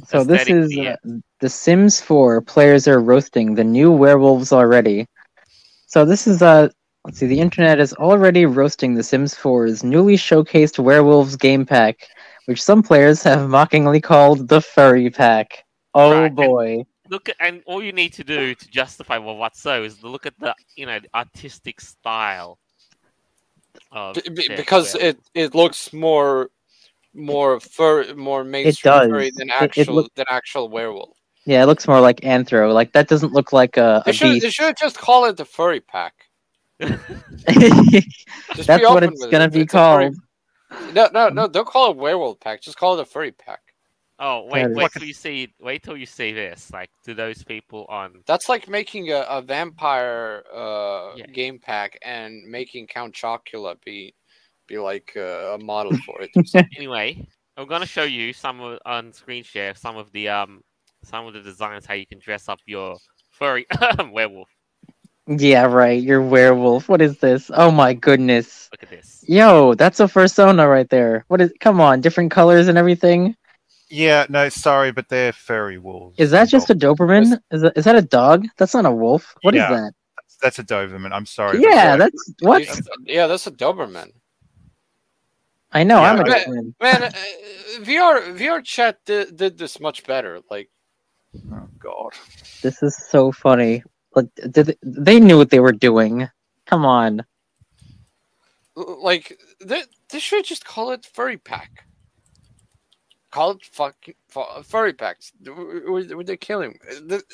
[0.06, 0.96] So this is Aesthetically, uh,
[1.40, 2.40] The Sims 4.
[2.42, 5.06] Players are roasting the new werewolves already.
[5.86, 6.68] So this is uh
[7.04, 7.26] let's see.
[7.26, 12.08] The internet is already roasting The Sims 4's newly showcased werewolves game pack,
[12.46, 15.64] which some players have mockingly called the furry pack.
[15.94, 16.84] Oh Right, and- boy!
[17.10, 20.08] look at and all you need to do to justify well what's so is to
[20.08, 22.58] look at the you know the artistic style
[23.92, 25.16] of B- b- because werewolf.
[25.16, 26.48] it it looks more
[27.12, 29.08] more fur more mainstream does.
[29.10, 31.16] furry than It- it actual look- than actual werewolf.
[31.44, 32.72] Yeah, it looks more like Anthro.
[32.72, 35.44] Like that doesn't look like a, They a should they should just call it the
[35.44, 36.14] furry pack.
[36.80, 40.94] Just That's what it's gonna It's- be it's a furry- called.
[40.94, 41.46] No, no, no!
[41.46, 42.60] Don't call it werewolf pack.
[42.62, 43.60] Just call it a furry pack.
[44.20, 47.84] oh wait wait till you see wait till you see this like to those people
[47.88, 51.26] on That's like making a, a vampire uh, Yeah.
[51.26, 54.14] game pack and making Count Chocula be
[54.68, 56.30] be like uh, a model for it.
[56.76, 60.62] anyway i'm going to show you some of, on screen share some of the um
[61.04, 62.96] some of the designs how you can dress up your
[63.30, 63.66] furry
[64.12, 64.48] werewolf
[65.26, 66.02] Yeah, right.
[66.02, 66.88] Your werewolf.
[66.88, 67.50] What is this?
[67.54, 68.68] Oh my goodness.
[68.72, 71.24] look at this Yo, that's a persona right there.
[71.28, 71.52] What is?
[71.60, 73.34] Come on, different colors and everything.
[73.88, 76.16] Yeah, no, sorry, but they're furry wolves.
[76.18, 77.38] Is that just a Doberman?
[77.50, 78.46] Is that is that a dog?
[78.58, 79.34] That's not a wolf.
[79.42, 79.70] What is Yeah.
[79.70, 79.92] that?
[80.42, 81.12] That's a Doberman.
[81.12, 81.58] I'm sorry.
[81.58, 81.96] but Yeah, yeah.
[81.96, 82.62] that's what.
[83.06, 84.10] yeah, that's a Doberman.
[85.72, 86.00] I know.
[86.02, 86.74] Yeah, I'm a I- fan.
[86.82, 87.10] Man, uh,
[87.80, 90.40] VR VR chat did, did this much better.
[90.50, 90.68] Like,
[91.50, 92.12] Oh God.
[92.62, 93.82] This is so funny.
[94.14, 96.28] Like, did they, they knew what they were doing?
[96.66, 97.24] Come on.
[98.76, 101.86] like they, they should just call it furry pack.
[103.30, 105.32] Call it fucking fu- furry packs.
[105.44, 106.78] Were, were they killing?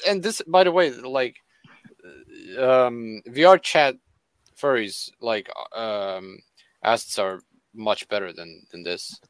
[0.09, 1.37] And this, by the way, like
[2.59, 3.97] um, VR chat
[4.59, 6.39] furries, like um,
[6.83, 7.41] assets are
[7.75, 9.21] much better than than this.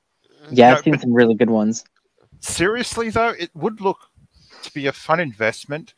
[0.50, 1.84] Yeah, No, I've seen but- some really good ones.
[2.42, 3.98] Seriously though, it would look
[4.62, 5.94] to be a fun investment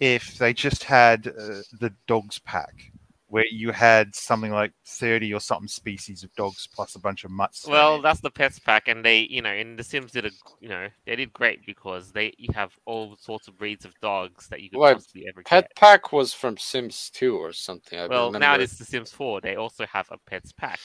[0.00, 2.92] if they just had uh, the dogs pack,
[3.28, 7.30] where you had something like thirty or something species of dogs plus a bunch of
[7.30, 7.68] mutts.
[7.68, 8.02] Well, in.
[8.02, 10.30] that's the pets pack, and they, you know, in The Sims did a,
[10.60, 14.48] you know, they did great because they you have all sorts of breeds of dogs
[14.48, 15.74] that you could Well, possibly ever Pet get.
[15.76, 17.98] pack was from Sims 2 or something.
[17.98, 18.38] I Well, remember.
[18.38, 19.40] now it's The Sims 4.
[19.40, 20.80] They also have a pets pack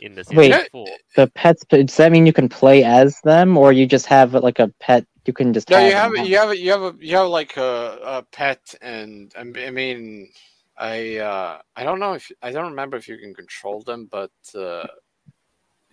[0.00, 0.52] in The Sims Wait.
[0.70, 0.98] 4.
[1.16, 1.64] The pets.
[1.68, 5.06] Does that mean you can play as them, or you just have like a pet?
[5.28, 5.68] You can just.
[5.68, 6.24] No, you have have them?
[6.24, 10.30] you have you have a you have like a, a pet, and I mean,
[10.78, 14.30] I uh, I don't know if I don't remember if you can control them, but
[14.54, 14.86] uh,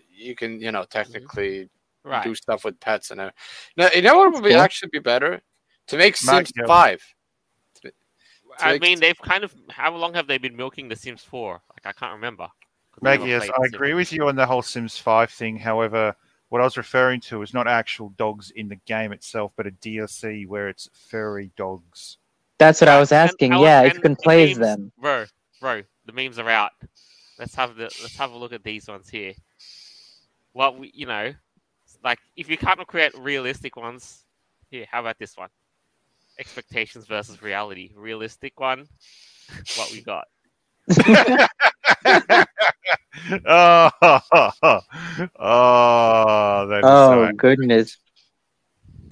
[0.10, 1.70] you can you know technically
[2.06, 2.24] Right.
[2.24, 3.20] do stuff with pets and.
[3.20, 3.32] Uh,
[3.76, 4.60] now you know what would be cool.
[4.62, 5.42] actually be better
[5.88, 6.66] to make Sims yeah.
[6.66, 7.04] Five.
[8.60, 9.54] I make- mean, they've kind of.
[9.70, 11.52] How long have they been milking The Sims 4?
[11.54, 12.44] Like, I can't remember.
[12.46, 12.48] I
[13.02, 13.74] Maggie, yes, I The Sims.
[13.74, 15.58] agree with you on the whole Sims 5 thing.
[15.58, 16.16] However,
[16.56, 19.72] what I was referring to is not actual dogs in the game itself, but a
[19.72, 22.18] DLC where it's furry dogs.
[22.60, 23.52] That's what I was asking.
[23.52, 24.90] and- yeah, if and you can the play as them.
[24.98, 25.26] Bro,
[25.60, 26.72] bro, the memes are out.
[27.38, 29.34] Let's have the let's have a look at these ones here.
[30.54, 31.34] Well, we, you know,
[32.06, 34.24] like if you can't create realistic ones,
[34.72, 35.50] here, how about this one?
[36.40, 37.92] Expectations versus reality.
[37.98, 38.88] Realistic one.
[39.76, 40.24] What we got?
[43.46, 43.90] oh,
[45.40, 47.98] oh, that is Oh so goodness.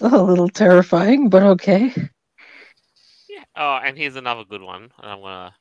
[0.00, 1.92] a little terrifying, but okay.
[3.28, 3.44] Yeah.
[3.56, 4.90] Oh, and here's another good one.
[5.00, 5.54] I'm gonna.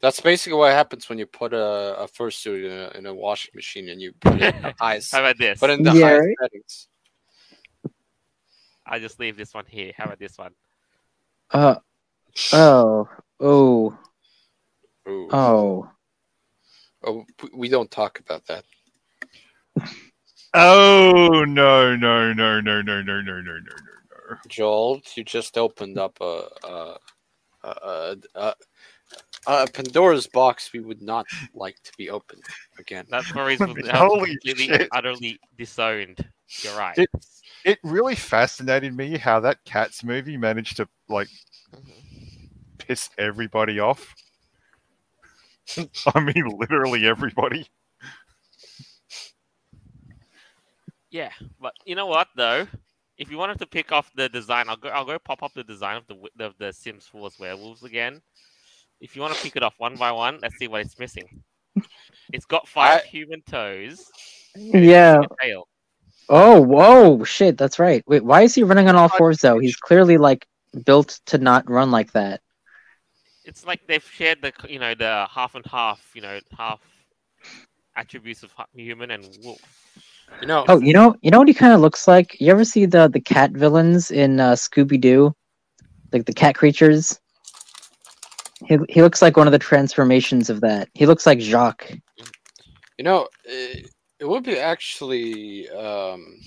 [0.00, 3.52] That's basically what happens when you put a, a fursuit in a, in a washing
[3.54, 5.58] machine and you put it in the highest, How about this?
[5.58, 6.36] put in the Yeah, highest right?
[6.42, 6.88] settings.
[8.86, 9.92] I'll just leave this one here.
[9.96, 10.52] How about this one?
[11.50, 11.76] Uh
[12.52, 13.08] oh.
[13.40, 13.98] Oh.
[15.08, 15.28] Ooh.
[15.32, 15.90] Oh.
[17.04, 18.64] Oh, we- we don't talk about that.
[20.54, 24.36] Oh no no no no no no no no no no no.
[24.48, 26.96] Joel, you just opened up a a,
[27.62, 28.54] a, a, a,
[29.46, 32.42] a Pandora's box we would not like to be opened
[32.78, 33.04] again.
[33.10, 34.88] That's where he's completely Holy shit.
[34.92, 36.26] utterly disowned.
[36.62, 36.96] You're right.
[36.98, 37.10] It-
[37.64, 41.28] It really fascinated me how that Cats movie managed to like
[42.78, 44.14] piss everybody off.
[46.14, 47.66] I mean, literally everybody.
[51.10, 52.66] Yeah, but you know what though?
[53.18, 54.88] If you wanted to pick off the design, I'll go.
[54.88, 58.20] I'll go pop up the design of the wi- of the Sims 4's werewolves again.
[59.00, 61.42] If you want to pick it off one by one, let's see what it's missing.
[62.32, 64.04] It's got five I- human toes.
[64.54, 65.20] Yeah.
[65.40, 65.68] tail.
[66.28, 68.02] Oh, whoa, shit, that's right.
[68.08, 69.58] Wait, why is he running on all oh, fours though?
[69.58, 70.46] He's clearly like
[70.84, 72.40] built to not run like that.
[73.46, 76.80] It's like they've shared the you know the half and half you know half
[77.96, 79.60] attributes of human and wolf.
[80.40, 82.40] You know, Oh, you know, you know what he kind of looks like.
[82.40, 85.32] You ever see the the cat villains in uh, Scooby Doo,
[86.12, 87.20] like the cat creatures?
[88.66, 90.88] He he looks like one of the transformations of that.
[90.94, 91.92] He looks like Jacques.
[92.98, 96.40] you know, it, it would be actually um,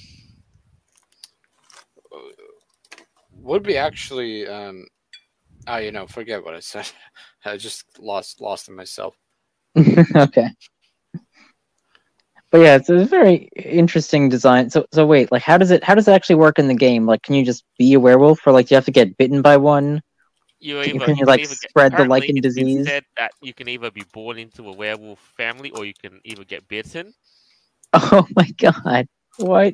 [3.41, 4.85] would be actually um,
[5.67, 6.89] ah, you know, forget what I said.
[7.45, 9.15] I just lost lost in myself.
[10.15, 10.49] okay.
[12.51, 14.69] But yeah, it's a very interesting design.
[14.69, 17.05] So so wait, like how does it how does it actually work in the game?
[17.05, 19.41] Like can you just be a werewolf or like do you have to get bitten
[19.41, 20.01] by one?
[20.61, 22.85] You, Can- either, can you, can like, either get- spread the apparently lycan disease?
[22.85, 26.43] said that you can either be born into a werewolf family or you can either
[26.43, 27.13] get bitten.
[27.93, 29.07] Oh my god.
[29.37, 29.73] What?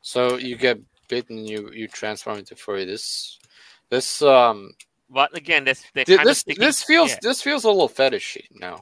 [0.00, 2.84] So you get bitten, you you transform into furry.
[2.84, 3.38] This
[3.94, 4.58] this um
[5.18, 7.18] But again, this they kind this of sticking, this feels yeah.
[7.26, 8.76] this feels a little fetishy now.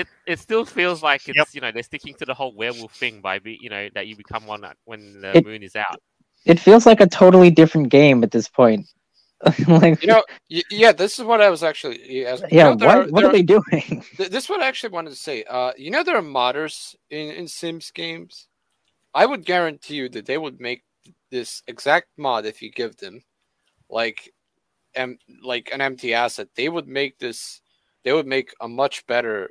[0.00, 1.48] it it still feels like it's Yep.
[1.54, 4.14] you know they're sticking to the whole werewolf thing by be you know that you
[4.24, 5.98] become one when the It- moon is out.
[6.52, 8.82] It feels like a totally different game at this point.
[9.68, 10.22] like You know,
[10.82, 12.50] yeah, this is what I was actually asking.
[12.52, 13.88] You yeah, know, what are- what there are they doing?
[14.32, 15.36] This is what I actually wanted to say.
[15.56, 16.76] Uh, you know there are modders
[17.10, 18.48] in, in Sims games.
[19.14, 20.82] I would guarantee you that they would make
[21.30, 23.22] this exact mod if you give them,
[24.00, 24.20] like,
[24.94, 26.48] em- like an empty asset.
[26.56, 27.60] They would make this.
[28.04, 29.50] They would make a much better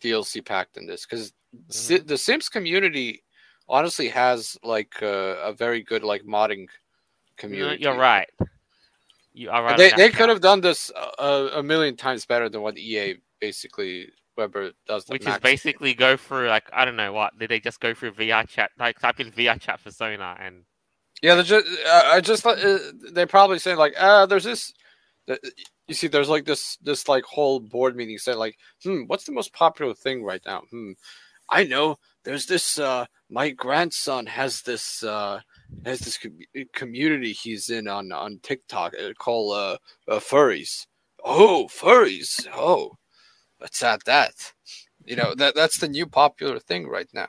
[0.00, 1.32] DLC pack than this because
[1.70, 2.06] Mhm.
[2.06, 3.24] the Sims community
[3.68, 6.68] honestly has like uh, a very good like modding
[7.36, 7.82] community.
[7.82, 8.28] You're right.
[9.32, 9.76] You are right.
[9.78, 14.08] They they could have done this uh, a million times better than what EA basically
[14.36, 15.06] Weber does.
[15.08, 18.12] which is basically go through like I don't know what did they just go through
[18.12, 20.64] VR chat like type in VR chat persona and
[21.22, 22.78] Yeah, just, I just thought, uh,
[23.12, 24.72] they probably saying like, uh, there's this.
[25.86, 29.32] You see, there's like this this like whole board meeting said like, hmm, what's the
[29.32, 30.64] most popular thing right now?
[30.70, 30.92] Hmm,
[31.48, 31.96] I know.
[32.24, 32.78] There's this.
[32.78, 35.02] Uh, my grandson has this.
[35.02, 35.40] Uh,
[35.84, 36.38] has this com-
[36.72, 39.76] community he's in on on TikTok uh, called uh,
[40.12, 40.86] uh, furries.
[41.24, 42.46] Oh, furries.
[42.54, 42.98] Oh,
[43.60, 44.52] let's add that.
[45.06, 47.28] You know that that's the new popular thing right now.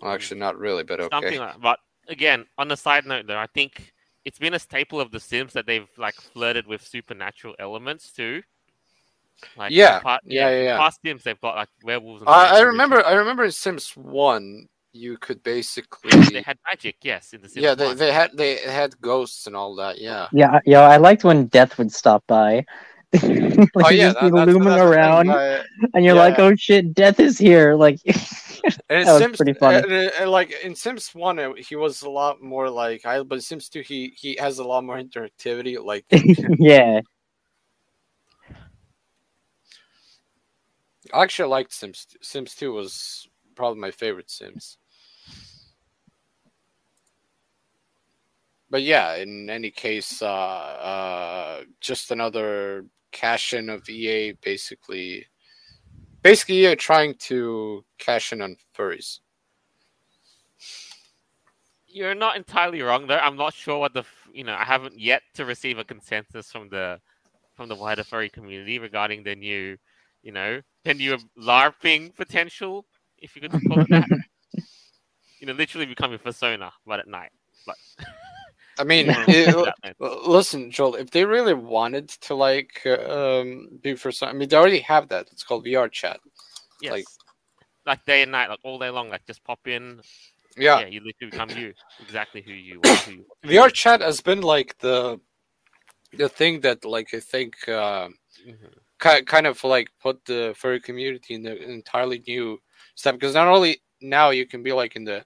[0.00, 1.36] Well, actually, not really, but okay.
[1.36, 1.76] something.
[2.08, 3.92] But again, on the side note though, I think
[4.24, 8.42] it's been a staple of The Sims that they've like flirted with supernatural elements too.
[9.56, 10.76] Like Yeah, part, yeah, yeah, yeah.
[10.78, 12.22] Past Sims, they've got like werewolves.
[12.22, 13.04] And I, I remember.
[13.04, 16.10] I remember in Sims One, you could basically.
[16.32, 16.96] they had magic.
[17.02, 17.96] Yes, in the Sims yeah, they, 1.
[17.98, 20.00] they had they had ghosts and all that.
[20.00, 20.26] Yeah.
[20.32, 22.64] Yeah, yo, I liked when Death would stop by.
[23.22, 25.30] like, oh you yeah, just that, looming that's the thing, around,
[25.94, 26.20] and you're yeah.
[26.20, 28.00] like, "Oh shit, Death is here!" Like,
[28.90, 30.08] and That was Sims, pretty funny.
[30.08, 33.22] uh, uh, like in Sims One, he was a lot more like I.
[33.22, 35.82] But Sims Two, he he has a lot more interactivity.
[35.82, 36.04] Like
[36.58, 37.00] yeah,
[41.14, 42.06] I actually liked Sims.
[42.20, 44.76] Sims Two was probably my favorite Sims.
[48.70, 55.26] But yeah, in any case, uh, uh, just another cash in of EA, basically.
[56.22, 59.20] Basically, EA trying to cash in on furries.
[61.86, 63.16] You're not entirely wrong though.
[63.16, 64.54] I'm not sure what the you know.
[64.54, 67.00] I haven't yet to receive a consensus from the
[67.54, 69.76] from the wider furry community regarding the new,
[70.22, 72.84] you know, the new LARPing potential,
[73.16, 74.08] if you could call it that.
[75.40, 77.30] you know, literally becoming persona, but at night.
[77.66, 77.76] But
[78.78, 79.16] I mean, it-
[79.64, 84.28] that meant- Well, Listen, Joel, if they really wanted to like um be for some,
[84.28, 85.28] I mean, they already have that.
[85.32, 86.20] It's called VR chat.
[86.80, 86.92] yes.
[86.92, 87.06] like-
[87.86, 90.02] Like, day and night, like all day long, like just pop in.
[90.56, 92.96] Yeah, Yeah, you literally become you, exactly who you are.
[93.06, 95.20] Who you VR chat has been like the
[96.12, 98.08] the thing that like I think uh,
[98.46, 98.72] Mhm.
[99.02, 102.58] ki- kind of like put the furry community in the entirely new
[102.94, 105.24] step because not only now you can be like in the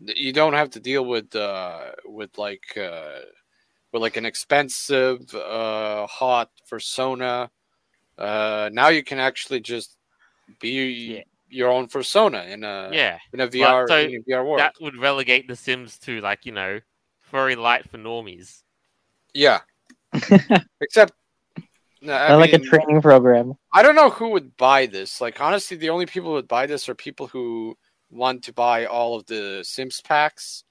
[0.00, 3.20] you don't have to deal with uh with like uh
[3.92, 7.50] with like an expensive uh hot persona
[8.18, 9.96] uh now you can actually just
[10.60, 11.22] be Yeah.
[11.48, 14.74] your own persona in a Yeah, in a VR so in a VR world that
[14.80, 16.80] would relegate The Sims to like you know,
[17.20, 18.62] furry light for normies.
[19.34, 19.60] yeah
[20.80, 21.12] except
[22.00, 23.54] no, I I like a training program.
[23.72, 25.20] I don't know who would buy this.
[25.20, 27.76] Like honestly, the only people who would buy this are people who
[28.10, 30.64] want to buy all of the Sims packs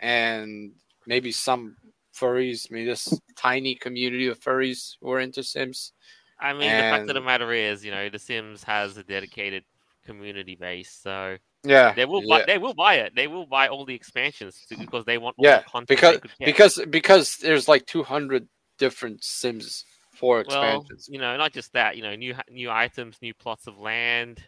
[0.00, 0.72] and
[1.06, 1.76] maybe some
[2.14, 5.92] furries, maybe this tiny community of furries who are into Sims.
[6.40, 9.64] I mean, the fact of the matter is, you know, The Sims has a dedicated
[10.04, 11.92] community base, so Yeah.
[11.94, 12.38] they will yeah.
[12.38, 13.14] buy, they will buy it.
[13.14, 16.20] They will buy all the expansions because they want all Yeah, the content because they
[16.20, 16.46] could get.
[16.46, 19.84] because because there's like 200 different Sims
[20.14, 21.08] 4 well, expansions.
[21.10, 24.42] you know, not just that, you know, new new items, new plots of land,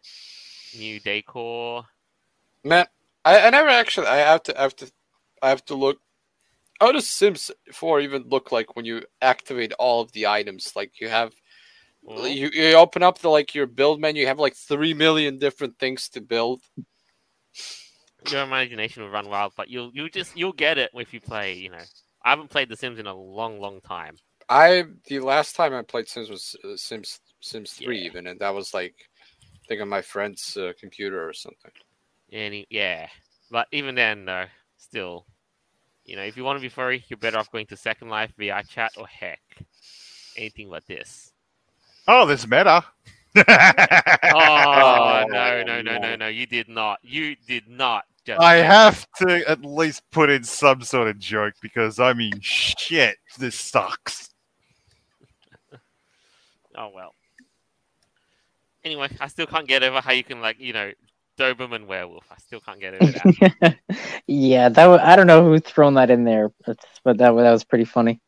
[0.76, 1.84] new decor.
[2.64, 2.86] Man,
[3.24, 4.90] I, I never actually I have to I have to
[5.42, 5.98] I have to look
[6.80, 10.72] how does Sims 4 even look like when you activate all of the items?
[10.74, 11.32] Like you have
[12.02, 15.38] Well, you, you open up the like your build menu, you have like three million
[15.38, 16.62] different things to build.
[18.30, 21.54] your imagination will run wild, but you'll you just you'll get it if you play.
[21.54, 21.84] You know,
[22.24, 24.16] I haven't played The Sims in a long, long time.
[24.48, 28.04] I the last time I played Sims was uh, Sims Sims 3 Yeah.
[28.06, 28.94] even and that was like
[29.64, 31.70] I think on my friend's uh, computer or something.
[32.32, 33.08] Any yeah,
[33.50, 34.44] but even then, though,
[34.76, 35.26] still,
[36.04, 38.32] you know, if you want to be furry, you're better off going to Second Life,
[38.38, 39.40] VR Chat, or heck,
[40.36, 41.32] anything but this.
[42.06, 42.84] Oh, this meta.
[44.32, 46.28] Oh, Oh, no, no, no, no, no.
[46.28, 46.98] You did not.
[47.02, 48.04] You did not.
[48.24, 52.32] Just I have to at least put in some sort of joke because I mean,
[52.40, 54.28] shit, this sucks.
[56.76, 57.14] Oh well.
[58.84, 60.92] Anyway, I still can't get over how you can like you know
[61.40, 62.24] Doberman werewolf.
[62.30, 63.76] I still can't get over that.
[64.26, 67.42] yeah, that wa- I don't know who's thrown that in there, but, but that wa-
[67.42, 68.20] that was pretty funny.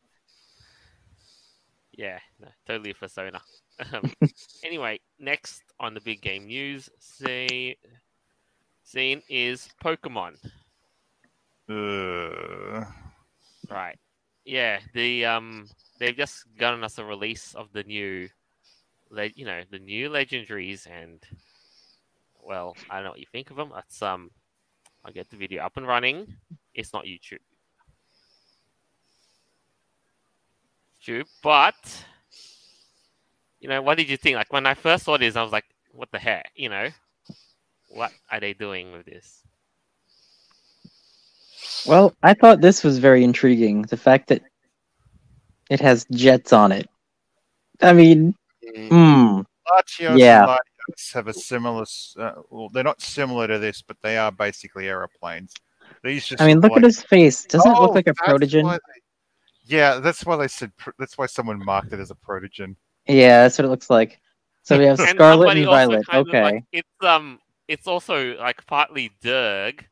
[1.95, 3.41] yeah, no, totally a persona.
[3.91, 4.13] Um,
[4.63, 7.73] anyway, next on the big game news scene,
[8.83, 10.35] scene is Pokemon.
[11.67, 12.85] Uh,
[13.69, 13.97] Right.
[14.45, 15.67] Yeah, the um
[15.99, 18.29] they've just gotten us a release of the new
[19.09, 21.19] le- you know, the new legendaries, and
[22.45, 23.71] well, I don't know what you think of them.
[23.73, 24.31] That's um,
[25.05, 26.27] I'll get the video up and running.
[26.73, 27.39] It's not YouTube.
[31.05, 31.75] YouTube, but
[33.59, 34.35] you know, what did you think?
[34.35, 36.89] Like when I first saw this, I was like, "What the heck?" You know,
[37.89, 39.41] what are they doing with this?
[41.85, 43.83] Well, I thought this was very intriguing.
[43.83, 44.41] The fact that
[45.69, 46.87] it has jets on it.
[47.81, 48.87] I mean, Mm.
[48.89, 49.41] hmm.
[49.69, 50.43] Latios Yeah.
[50.43, 50.59] and
[50.91, 51.85] Latios have a similar.
[52.17, 55.53] Uh, well, they're not similar to this, but they are basically aeroplanes.
[56.03, 56.41] These just.
[56.41, 57.45] I mean, look like, at his face.
[57.45, 58.71] Doesn't it Oh, look like a that's protogen?
[58.71, 59.01] they-
[59.65, 60.71] yeah, that's why they said.
[60.99, 62.75] That's why someone marked it as a protogen.
[63.07, 64.19] Yeah, that's what it looks like.
[64.63, 66.05] So we have And Scarlet somebody and Violet.
[66.13, 66.43] Okay.
[66.43, 69.85] like, it's um, it's also like partly Derg.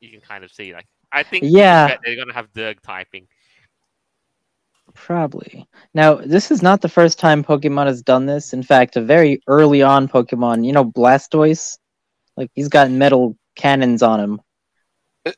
[0.00, 1.96] You can kind of see like I think Yeah.
[2.04, 3.26] they're gonna have Derg typing.
[4.94, 5.68] Probably.
[5.92, 8.52] Now, this is not the first time Pokemon has done this.
[8.52, 11.78] In fact, a very early on Pokemon, you know, Blastoise,
[12.36, 14.40] like he's got metal cannons on him.
[15.26, 15.32] Uh,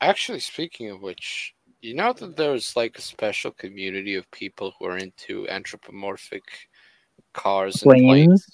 [0.00, 4.86] actually, speaking of which, you know that there's like a special community of people who
[4.86, 6.44] are into anthropomorphic
[7.32, 8.46] cars and Planes?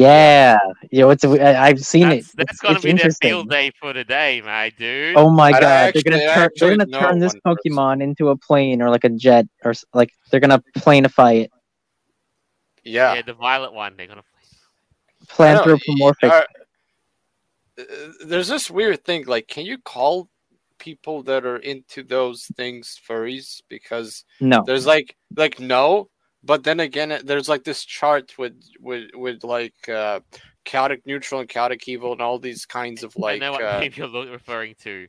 [0.00, 0.02] Planes.
[0.02, 0.58] Yeah,
[0.90, 2.36] you know, it's I, I've seen That's, it.
[2.36, 3.28] that's It's, gonna it's be their interesting.
[3.30, 5.16] field day for today, my dude.
[5.16, 7.72] Oh my I god, they're gonna turn, they're gonna turn this one person.
[7.72, 11.50] Pokemon into a plane or like a jet or like they're gonna planify it,
[12.84, 13.14] Yeah.
[13.14, 13.96] yeah, the violet one.
[13.96, 14.22] They're gonna.
[15.38, 16.30] I know, planthropomorphic.
[16.30, 16.42] uh,
[17.78, 17.84] uh,
[18.26, 20.28] there's this weird thing like can you call
[20.78, 26.10] people that are into those things furries because no, there's like like no
[26.44, 30.20] but then again there's like this chart with with with like uh
[30.64, 33.88] chaotic neutral and chaotic evil and all these kinds of like I know what uh,
[33.94, 35.06] you're referring to.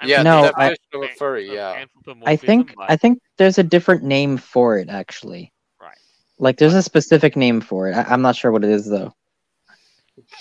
[0.00, 1.84] I yeah No, I- of a furry of yeah
[2.24, 5.52] I think but- I think there's a different name for it actually.
[5.80, 5.98] Right.
[6.38, 7.94] Like there's a specific name for it.
[7.94, 9.12] I, I'm not sure what it is though.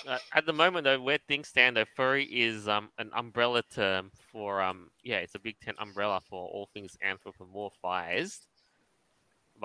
[0.08, 4.10] Uh, at the moment, though, where things stand, though, furry is um an umbrella term
[4.32, 8.40] for um yeah, it's a Big Ten umbrella for all things anthropomorphized.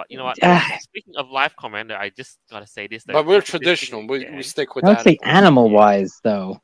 [0.01, 0.39] But you know what?
[0.43, 0.79] Ah.
[0.81, 3.05] Speaking of live comment, I just gotta say this.
[3.05, 5.37] Though, but we're traditional we, we stick with I would say animals.
[5.39, 6.59] animal wise though.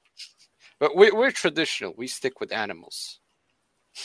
[0.80, 3.20] but we, we're traditional we stick with animals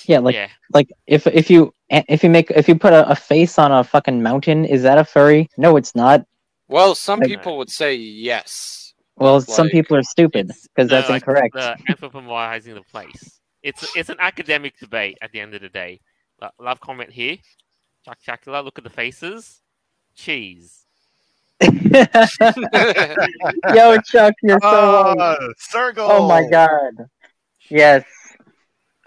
[0.06, 3.16] Yeah, like yeah, like if if you if you make if you put a, a
[3.16, 5.50] face on a fucking mountain, is that a furry?
[5.58, 6.26] No, it's not.
[6.68, 10.96] well some Like- people would say yes Well, some people are stupid it's- because no,
[10.98, 11.54] that's like, incorrect.
[11.54, 13.40] The anthropomorphizing the place.
[13.64, 16.02] It's it's an academic debate at the end of the day.
[16.60, 17.38] Love comment here.
[18.06, 19.62] Chuck Chacula, look at the faces.
[20.16, 20.86] Cheese.
[21.62, 21.72] Yo,
[24.02, 25.16] Chuck, you're so.
[25.20, 25.38] Ah,
[25.72, 26.08] sergal.
[26.10, 27.08] oh my god.
[27.70, 28.04] Yes.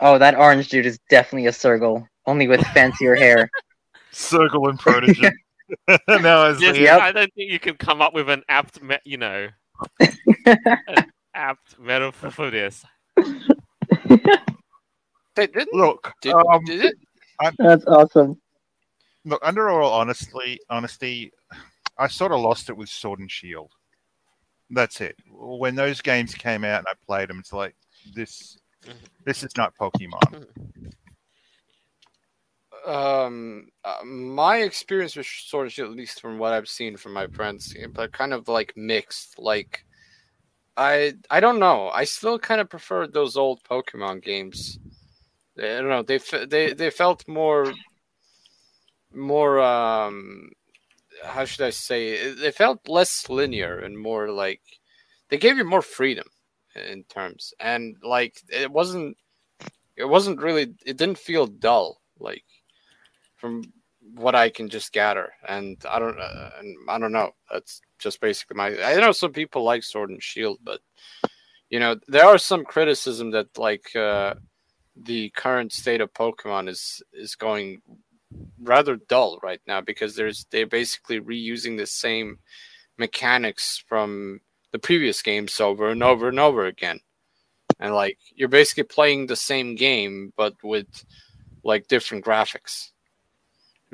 [0.00, 3.50] Oh, that orange dude is definitely a Sergal, only with fancier hair.
[4.12, 5.32] Sergal and protogen.
[6.22, 7.00] no, as Just- Yep.
[7.00, 9.48] I don't think you can come up with an apt, me- you know,
[10.00, 12.84] an apt metaphor for this.
[15.34, 16.12] they didn't look.
[16.22, 16.94] did, um, did it
[17.58, 18.40] That's awesome.
[19.24, 21.32] Look, under all honestly, honesty,
[21.98, 23.70] I sort of lost it with Sword and Shield.
[24.70, 25.16] That's it.
[25.30, 27.74] When those games came out and I played them, it's like
[28.14, 28.58] this.
[29.24, 30.46] This is not Pokemon.
[32.86, 37.12] um uh, my experience with Sword and Shield, at least from what I've seen from
[37.12, 39.38] my friends, but kind of like mixed.
[39.38, 39.86] Like,
[40.76, 41.88] I I don't know.
[41.88, 44.78] I still kind of prefer those old Pokemon games.
[45.56, 46.02] I don't know.
[46.02, 47.72] They they they felt more
[49.14, 50.50] more um
[51.24, 52.08] how should I say?
[52.08, 52.54] it?
[52.54, 54.60] Felt less linear and more like
[55.28, 56.26] they gave you more freedom
[56.74, 59.16] in terms, and like it wasn't
[59.96, 62.44] it wasn't really it didn't feel dull like
[63.36, 63.62] from
[64.14, 67.32] what I can just gather, and I don't, uh, and I don't know.
[67.50, 68.82] That's just basically my.
[68.82, 70.80] I know some people like Sword and Shield, but
[71.70, 74.34] you know there are some criticism that like uh,
[74.96, 77.82] the current state of Pokemon is is going
[78.62, 82.38] rather dull right now because there's they're basically reusing the same
[82.98, 84.40] mechanics from
[84.72, 87.00] the previous games over and over and over again,
[87.80, 91.04] and like you're basically playing the same game but with
[91.62, 92.90] like different graphics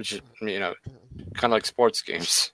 [0.01, 0.72] which is you know
[1.34, 2.53] kind of like sports games.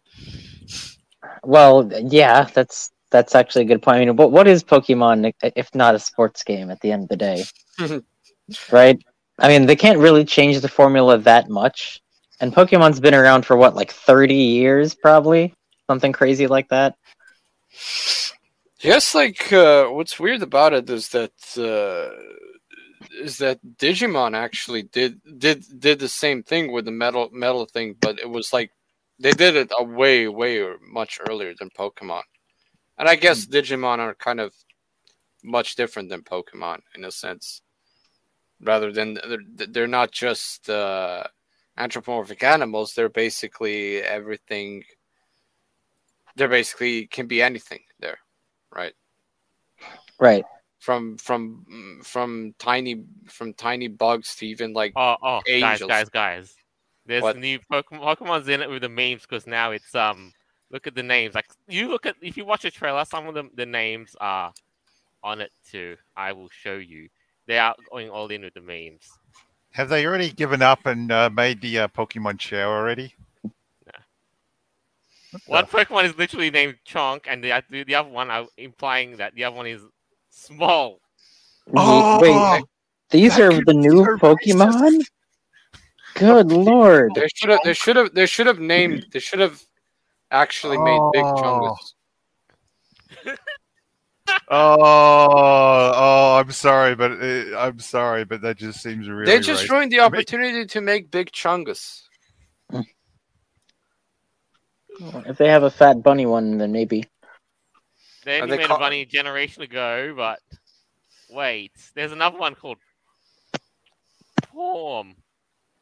[1.44, 3.98] Well, yeah, that's that's actually a good point.
[3.98, 7.08] I mean, what what is Pokemon if not a sports game at the end of
[7.08, 7.44] the day,
[8.72, 9.00] right?
[9.38, 12.00] I mean, they can't really change the formula that much,
[12.40, 15.54] and Pokemon's been around for what, like thirty years, probably
[15.88, 16.96] something crazy like that.
[18.80, 22.16] Yes, like uh, what's weird about it is that uh,
[23.22, 27.96] is that Digimon actually did did did the same thing with the metal metal thing,
[28.00, 28.70] but it was like
[29.18, 32.24] They did it a way, way much earlier than Pokemon,
[32.98, 34.52] and I guess Digimon are kind of
[35.42, 37.62] much different than Pokemon in a sense.
[38.60, 41.24] Rather than they're, they're not just uh,
[41.76, 44.82] anthropomorphic animals; they're basically everything.
[46.36, 48.18] They're basically can be anything there,
[48.74, 48.94] right?
[50.18, 50.44] Right.
[50.78, 55.88] From from from tiny from tiny bugs to even like Oh, oh, guys, Angels.
[55.88, 56.56] guys, guys.
[57.06, 57.36] There's What?
[57.36, 58.16] new Pokemon.
[58.16, 60.32] Pokemon's in it with the memes because now it's um.
[60.70, 61.34] Look at the names.
[61.34, 64.52] Like you look at if you watch the trailer, some of them the names are
[65.22, 65.96] on it too.
[66.16, 67.08] I will show you.
[67.46, 69.08] They are going all in with the memes.
[69.72, 73.14] Have they already given up and uh, made the uh, Pokemon show already?
[75.46, 79.34] One Pokemon is literally named Chonk, and the the, the other one are implying that
[79.34, 79.82] the other one is
[80.30, 81.00] small.
[81.76, 82.64] Oh, Wait,
[83.10, 84.72] these are the new Pokemon?
[84.72, 85.06] racist.
[86.14, 87.12] Good lord.
[87.14, 87.60] They should have.
[87.64, 88.14] They should have.
[88.14, 89.06] They should have named.
[89.12, 89.62] They should have
[90.30, 91.34] actually made Big Oh.
[91.36, 91.92] Chungus.
[94.48, 99.24] Oh, oh, I'm sorry, but uh, I'm sorry, but that just seems really.
[99.26, 100.06] they just racist ruined the to me.
[100.06, 102.02] opportunity to make Big Chungus.
[104.98, 107.04] If they have a fat bunny one, then maybe.
[108.24, 110.40] They only they made call- a bunny a generation ago, but
[111.30, 112.78] wait, there's another one called
[114.42, 115.14] Porm.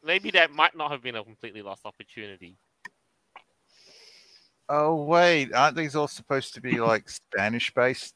[0.03, 2.57] Maybe that might not have been a completely lost opportunity.
[4.69, 8.15] Oh wait, aren't these all supposed to be like Spanish based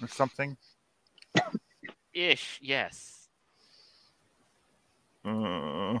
[0.00, 0.56] or something?
[2.14, 3.28] Ish, yes.
[5.24, 5.98] Uh.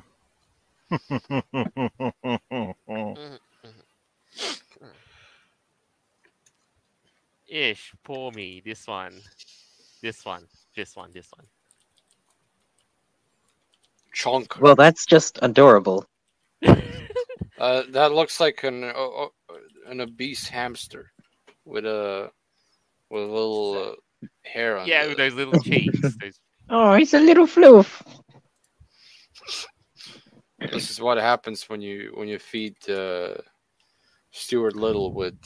[7.52, 8.62] Ish, poor me.
[8.64, 9.20] This one,
[10.00, 11.44] this one, this one, this one.
[14.14, 14.58] Chunk.
[14.58, 16.06] Well, that's just adorable.
[17.58, 19.28] Uh, that looks like an uh, uh,
[19.86, 21.12] an obese hamster
[21.64, 22.28] with a
[23.12, 24.88] with a little uh, hair on.
[24.88, 26.00] Yeah, the- with those little cheeks.
[26.20, 26.40] Those...
[26.70, 28.02] Oh, he's a little floof.
[30.58, 33.34] This is what happens when you when you feed uh,
[34.30, 35.36] Stuart Little with.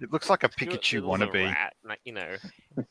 [0.00, 1.46] it looks like a Stuart Pikachu Little's a wannabe.
[1.46, 2.36] rat, like, you know.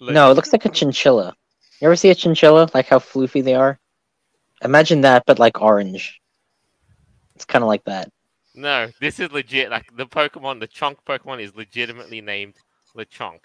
[0.00, 1.34] No, it looks like a chinchilla.
[1.78, 2.70] You ever see a chinchilla?
[2.72, 3.78] Like how floofy they are?
[4.62, 6.18] Imagine that, but like orange.
[7.34, 8.10] It's kind of like that.
[8.54, 9.70] No, this is legit.
[9.70, 12.54] Like the Pokemon, the Chonk Pokemon is legitimately named
[12.96, 13.40] Lechonk.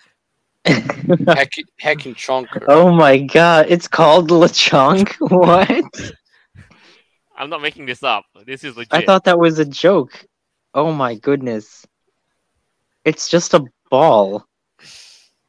[0.65, 1.51] Heck,
[1.81, 2.65] heckin' chunker.
[2.67, 5.15] oh my god, it's called Lechonk?
[5.29, 6.11] What?
[7.35, 8.25] I'm not making this up.
[8.45, 8.93] This is legit.
[8.93, 10.25] I thought that was a joke.
[10.73, 11.85] Oh my goodness.
[13.05, 14.45] It's just a ball.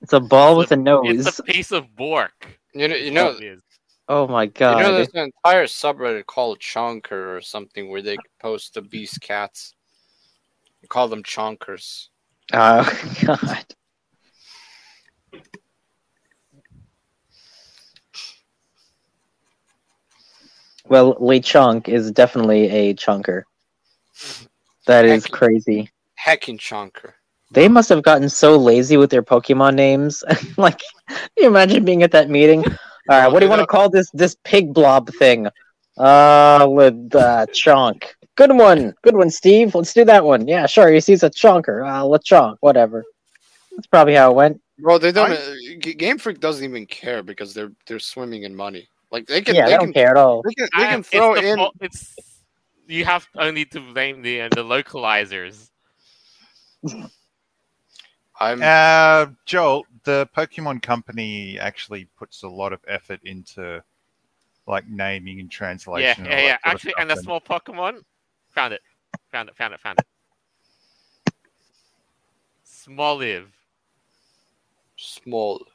[0.00, 1.26] It's a ball with a nose.
[1.26, 2.46] it's a piece of bork.
[2.72, 3.62] You know, you know, It is.
[4.12, 4.82] Oh my you god.
[4.82, 9.72] know, there's an entire subreddit called Chunker or something where they post the beast cats.
[10.82, 12.08] They call them chonkers.
[12.52, 12.82] Oh
[13.24, 13.64] god.
[20.88, 23.44] Well, Lechonk is definitely a chunker.
[24.86, 25.88] That is Heck- crazy.
[26.18, 27.12] Heckin' chunker.
[27.52, 30.24] They must have gotten so lazy with their Pokemon names.
[30.56, 32.64] like, can you imagine being at that meeting?
[33.10, 35.48] All right, what do you want to call this this pig blob thing?
[35.98, 38.04] Uh, with uh, Chonk.
[38.36, 39.74] Good one, good one, Steve.
[39.74, 40.46] Let's do that one.
[40.46, 40.90] Yeah, sure.
[40.92, 41.84] He sees a chonker.
[41.86, 42.56] Uh, let's chonk.
[42.60, 43.04] Whatever.
[43.72, 44.62] That's probably how it went.
[44.78, 45.32] Bro, they don't.
[45.32, 48.88] I- Uh, Game Freak doesn't even care because they're they're swimming in money.
[49.10, 49.56] Like they can.
[49.56, 50.42] Yeah, they, they don't care at all.
[50.42, 51.56] they can, they Uh, can throw the in.
[51.58, 52.14] fault- It's
[52.86, 55.68] you have only to blame the uh, the localizers.
[58.40, 63.82] I'm Uh, Joel, the Pokemon Company actually puts a lot of effort into
[64.66, 66.24] like naming and translation.
[66.24, 66.46] and yeah, yeah.
[66.46, 68.02] that sort of Actually, and the small Pokemon
[68.50, 68.80] found it,
[69.30, 70.06] found it, found it, found it.
[72.64, 73.46] Smoliv.
[74.96, 75.66] small.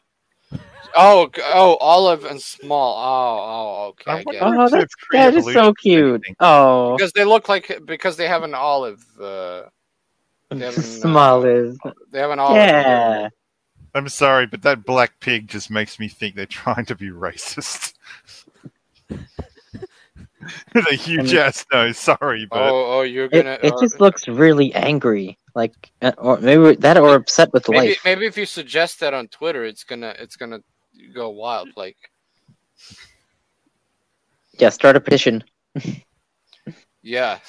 [0.96, 2.96] Oh, oh, olive and small.
[2.98, 4.12] Oh, oh, okay.
[4.12, 4.64] I I get wonder it.
[4.64, 6.24] Oh, that's that is so cute.
[6.40, 9.04] Oh, Because they look like because they have an olive.
[9.20, 9.64] Uh,
[10.50, 11.78] they have an, uh, is.
[12.12, 12.56] they have an olive.
[12.56, 13.30] Yeah.
[13.96, 17.94] I'm sorry, but that black pig just makes me think they're trying to be racist.
[19.10, 21.98] With a huge And- ass nose.
[21.98, 23.58] Sorry, but Oh, oh, you're It, gonna.
[23.64, 25.74] it uh, just looks really angry, like,
[26.04, 28.02] uh, or maybe that, or upset with maybe life.
[28.06, 30.60] maybe if you suggest that on Twitter, it's gonna it's gonna
[31.16, 31.70] go wild.
[31.76, 31.98] Like
[34.60, 35.44] Yeah, start a petition.
[37.02, 37.40] yeah,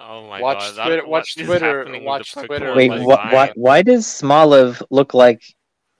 [0.00, 0.86] Oh my Watch god!
[0.86, 5.42] Twitter- know watch Twitter- watch Twitter Wait, like wh- why, why does Smoliv look like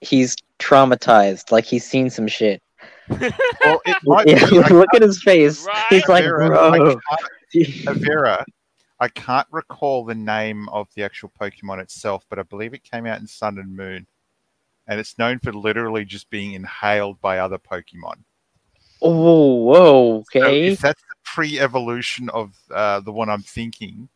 [0.01, 2.61] he's traumatized, like he's seen some shit?
[3.09, 4.59] Well, it might Yeah, be.
[4.59, 5.65] I look at his face.
[5.65, 5.85] Right.
[5.89, 6.71] He's like, Vera, bro.
[6.71, 8.45] I can't- Vera,
[9.01, 13.05] I can't recall the name of the actual Pokemon itself, but I believe it came
[13.05, 14.05] out in Sun and Moon.
[14.87, 18.23] And it's known for literally just being inhaled by other Pokemon.
[19.01, 20.67] Oh, whoa, So okay.
[20.67, 24.09] if that's the pre-evolution of uh, the one I'm thinking,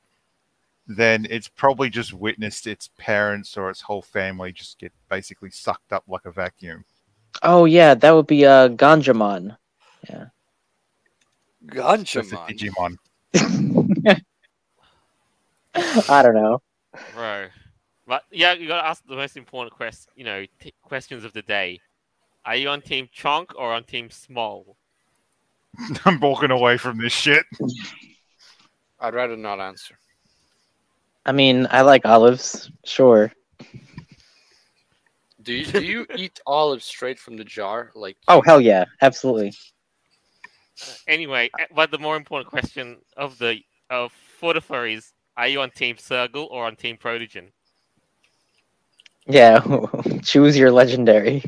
[0.88, 5.94] then it's probably just witnessed its parents or its whole family just get basically sucked
[5.94, 6.84] up like a vacuum.
[7.42, 9.58] Oh yeah, that would be uh Ganjamon.
[10.08, 10.30] That's
[12.34, 12.98] a Ganjamon.
[13.36, 14.22] Digimon.
[16.10, 16.62] I don't know.
[17.16, 17.48] Bro.
[18.06, 21.42] But yeah, you gotta ask the most important quest, you know, t- questions of the
[21.42, 21.80] day.
[22.46, 24.76] Are you on Team Chunk or on Team Small?
[26.06, 27.46] I'm walking away from this shit.
[29.00, 29.98] I'd rather not answer.
[31.26, 33.32] I mean, I like olives, sure.
[35.42, 37.92] Do you do you eat olives straight from the jar?
[37.96, 39.54] Like Oh hell yeah, absolutely.
[41.08, 45.62] Anyway, eh, but the more important question of the of for the furries, are you
[45.62, 47.52] on Team Sergal or on Team Protogen?
[49.28, 49.62] Yeah,
[50.24, 51.44] choose your legendary.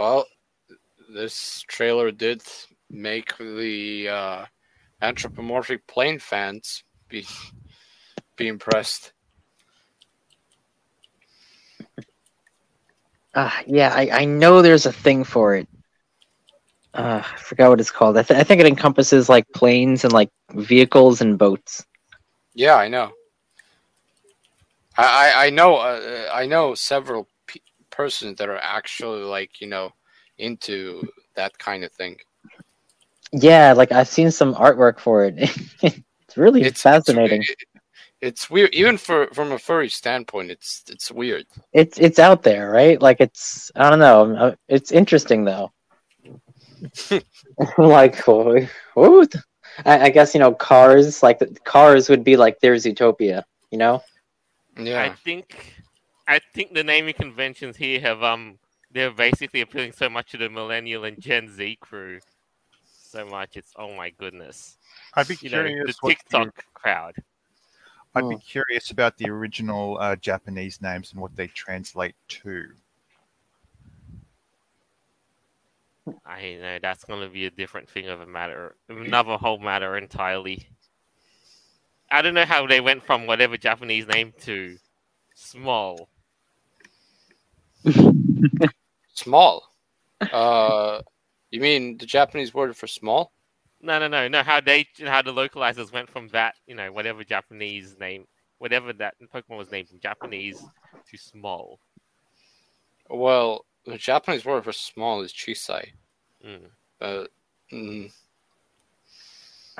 [0.00, 0.24] Well,
[1.14, 2.40] this trailer did
[2.88, 4.44] make the uh,
[5.02, 7.26] anthropomorphic plane fans be
[8.34, 9.12] be impressed.
[13.34, 15.68] Ah, yeah, I, I know there's a thing for it.
[16.94, 18.16] Uh, I forgot what it's called.
[18.16, 21.84] I, th- I think it encompasses like planes and like vehicles and boats.
[22.54, 23.12] Yeah, I know.
[24.96, 27.28] I I, I know uh, I know several
[28.00, 29.92] persons that are actually like you know
[30.38, 31.02] into
[31.34, 32.16] that kind of thing.
[33.32, 35.34] Yeah, like I've seen some artwork for it.
[35.82, 37.42] it's really It's fascinating.
[37.42, 37.64] It's,
[38.20, 40.50] it's weird, even for from a furry standpoint.
[40.50, 41.46] It's it's weird.
[41.72, 43.00] It's it's out there, right?
[43.00, 44.36] Like it's I don't know.
[44.36, 45.72] uh, It's interesting though.
[47.78, 48.68] like what?
[48.94, 49.34] what?
[49.84, 51.22] I, I guess you know cars.
[51.22, 53.44] Like cars would be like their utopia.
[53.70, 54.02] You know?
[54.76, 55.02] Yeah.
[55.02, 55.79] I think
[56.30, 58.60] I think the naming conventions here have um
[58.92, 62.20] they're basically appealing so much to the millennial and Gen Z crew.
[63.02, 64.78] So much it's oh my goodness.
[65.14, 65.86] I'd be You know, curious.
[65.86, 67.16] the what TikTok crowd.
[68.14, 72.68] I'd be curious about the original uh, Japanese names and what they translate to.
[76.24, 80.68] I know that's gonna be a different thing of a matter another whole matter entirely.
[82.08, 84.78] I don't know how they went from whatever Japanese name to
[85.34, 86.08] small.
[89.14, 89.72] small.
[90.32, 91.00] Uh,
[91.50, 93.32] you mean the Japanese word for small?
[93.80, 94.42] No, no, no, no.
[94.42, 98.26] How they, how the localizers went from that, you know, whatever Japanese name,
[98.58, 100.62] whatever that Pokemon was named in Japanese
[101.10, 101.80] to small.
[103.08, 105.88] Well, the Japanese word for small is chisai.
[106.46, 106.70] Mm.
[107.00, 107.24] Uh,
[107.72, 108.12] mm,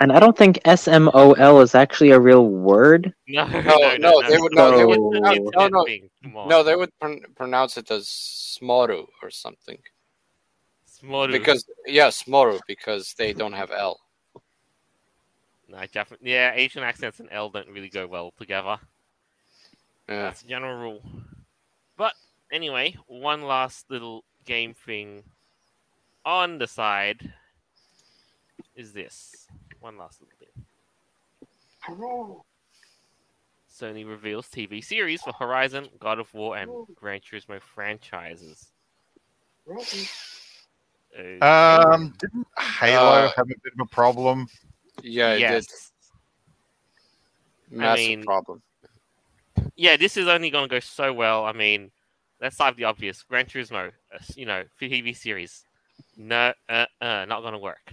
[0.00, 3.12] And I don't think S M O L is actually a real word.
[3.28, 5.84] No, no, No, no, they would- no, they would- no, no.
[5.84, 6.08] thing.
[6.22, 6.48] Come on.
[6.48, 9.78] no, they would pron- pronounce it as smoru or something.
[10.88, 11.30] Smoru.
[11.32, 14.00] Because yeah, smoru because they don't have L.
[15.68, 18.78] no, Jap- yeah, Asian accents and L don't really go well together.
[20.08, 20.22] Yeah.
[20.22, 21.02] That's a general rule.
[21.96, 22.14] But
[22.50, 25.22] anyway, one last little game thing
[26.24, 27.32] on the side
[28.74, 29.46] is this.
[29.80, 30.52] One last little bit.
[33.72, 38.68] Sony reveals TV series for Horizon, God of War, and Gran Turismo franchises.
[39.68, 41.38] Okay.
[41.40, 44.48] Um, didn't Halo Uh, have a bit of a problem?
[45.02, 45.66] Yeah, it yes.
[47.70, 47.78] did.
[47.78, 48.62] Massive mean- problem.
[49.76, 51.44] yeah, this is only going to go so well.
[51.46, 51.90] I mean,
[52.40, 53.22] let's start with the obvious.
[53.22, 55.64] Gran Turismo, uh, you know, TV series.
[56.16, 57.92] No, uh, uh, not going to work.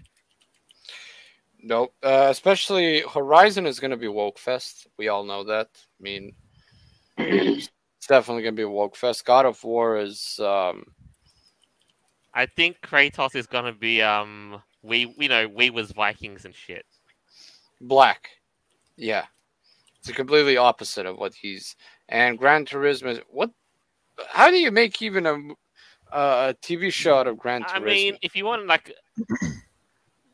[1.62, 1.94] Nope.
[2.04, 4.88] Uh, especially Horizon is going to be woke fest.
[4.98, 5.68] We all know that.
[5.74, 6.34] I mean,
[7.18, 7.70] it's
[8.08, 9.26] definitely going to be woke fest.
[9.26, 10.86] God of War is um,
[12.34, 16.54] I think Kratos is going to be, um, we, you know, we was Vikings and
[16.56, 16.86] shit.
[17.82, 18.30] black.
[18.96, 19.26] Yeah,
[20.00, 21.76] it's a completely opposite of what he's.
[22.10, 23.08] And Gran Turismo.
[23.10, 23.52] is- What?
[24.30, 25.38] How do you make even a
[26.12, 27.76] a TV show out of Gran Turismo?
[27.76, 28.92] I mean, if you want, like,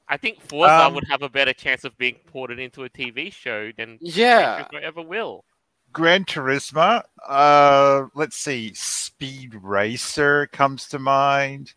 [0.08, 3.32] I think Forza Um, would have a better chance of being ported into a TV
[3.32, 4.68] show than yeah.
[4.82, 5.46] Ever will.
[5.92, 7.04] Gran Turismo.
[7.28, 8.74] Uh, let's see.
[8.74, 11.74] Speed Racer comes to mind.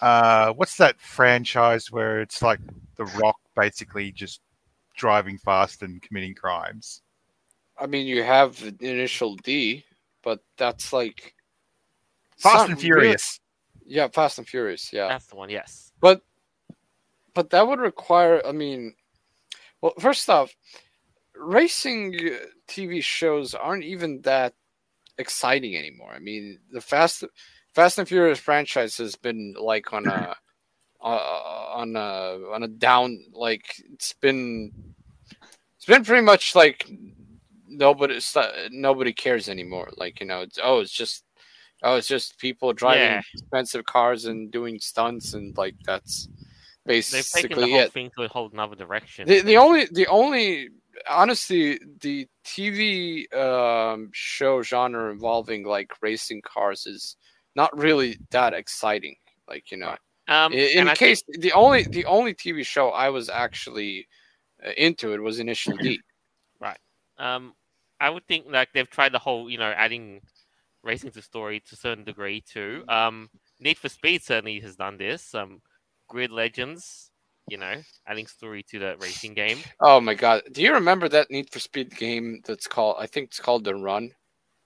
[0.00, 2.60] Uh, what's that franchise where it's like
[2.96, 4.40] The Rock basically just
[4.96, 7.02] driving fast and committing crimes?
[7.78, 9.84] I mean, you have the initial D,
[10.22, 11.34] but that's like
[12.38, 13.38] Fast and Furious.
[13.84, 14.92] really- yeah, Fast and Furious.
[14.92, 15.50] Yeah, That's the one.
[15.50, 15.92] Yes.
[16.00, 16.22] but
[17.36, 18.42] but that would require.
[18.44, 18.94] I mean,
[19.82, 20.56] well, first off,
[21.36, 22.18] racing
[22.66, 24.54] TV shows aren't even that
[25.18, 26.12] exciting anymore.
[26.12, 27.24] I mean, the Fast
[27.74, 30.34] Fast and Furious franchise has been like on a
[31.02, 34.72] uh, on a on a down like it's been
[35.76, 36.90] it's been pretty much like
[37.68, 38.18] nobody
[38.70, 39.90] nobody cares anymore.
[39.98, 41.24] Like you know, it's oh, it's just
[41.82, 43.20] oh, it's just people driving Yeah.
[43.34, 46.28] expensive cars and doing stunts and like that's
[46.86, 47.92] They've taken the basically whole it.
[47.92, 49.28] thing to a whole another direction.
[49.28, 50.68] The, the only the only
[51.10, 57.16] honestly the TV um, show genre involving like racing cars is
[57.54, 59.16] not really that exciting.
[59.48, 59.96] Like you know,
[60.28, 64.06] um, in, in I think- case the only the only TV show I was actually
[64.64, 66.00] uh, into it was Initial D.
[66.58, 66.78] Right.
[67.18, 67.52] Um,
[68.00, 70.22] I would think like they've tried the whole, you know, adding
[70.82, 72.82] racing to story to a certain degree too.
[72.88, 73.28] Um,
[73.60, 75.34] Need for Speed certainly has done this.
[75.34, 75.60] Um,
[76.08, 77.10] Grid Legends,
[77.48, 77.74] you know,
[78.06, 79.58] adding story to the racing game.
[79.80, 80.42] Oh my god!
[80.52, 82.96] Do you remember that Need for Speed game that's called?
[82.98, 84.12] I think it's called The Run,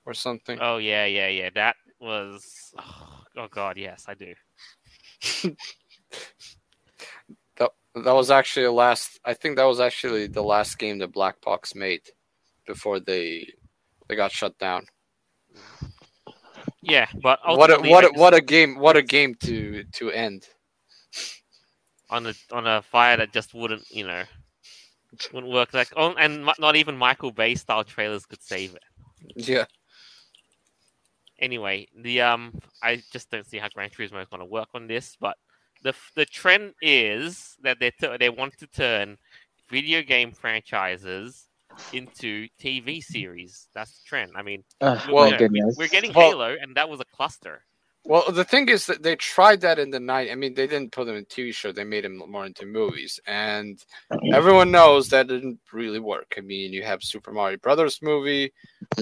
[0.06, 0.58] or something.
[0.60, 1.50] Oh yeah, yeah, yeah.
[1.54, 4.34] That was oh, oh god, yes, I do.
[7.56, 9.20] That that was actually the last.
[9.24, 12.02] I think that was actually the last game that Black Box made
[12.66, 13.52] before they
[14.08, 14.86] they got shut down.
[16.82, 18.78] Yeah, but What a what a, what a game!
[18.78, 20.48] What a game to to end.
[22.10, 24.22] On a on a fire that just wouldn't, you know,
[25.32, 25.72] wouldn't work.
[25.72, 28.82] Like, oh, and mi- not even Michael Bay style trailers could save it.
[29.36, 29.64] Yeah.
[31.38, 32.52] anyway, the um,
[32.82, 35.16] I just don't see how Gran Turismo is going to work on this.
[35.20, 35.36] But
[35.82, 39.16] the f- the trend is that they t- they want to turn
[39.70, 41.46] video game franchises
[41.92, 43.68] into TV series.
[43.74, 44.32] That's the trend.
[44.36, 45.76] I mean, Ugh, look, Well, you know, we- goodness.
[45.78, 47.64] we're getting Halo, and that was a cluster.
[48.04, 50.30] Well, the thing is that they tried that in the night.
[50.30, 51.70] I mean, they didn't put them in TV show.
[51.70, 53.82] They made them more into movies, and
[54.32, 56.34] everyone knows that didn't really work.
[56.38, 58.52] I mean, you have Super Mario Brothers movie,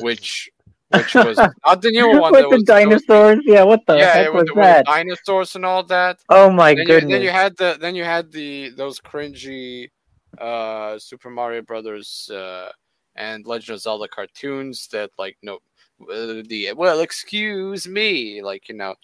[0.00, 0.50] which
[0.90, 1.36] which was
[1.66, 2.32] not the newer one.
[2.32, 3.38] with the was dinosaurs.
[3.44, 4.86] Yeah, what the yeah, heck was with that?
[4.86, 6.18] dinosaurs and all that.
[6.28, 7.12] Oh my then, you, goodness!
[7.12, 9.90] then you had the then you had the those cringy
[10.38, 12.70] uh Super Mario Brothers uh
[13.16, 15.58] and Legend of Zelda cartoons that like no
[16.02, 18.94] uh, the well excuse me like you know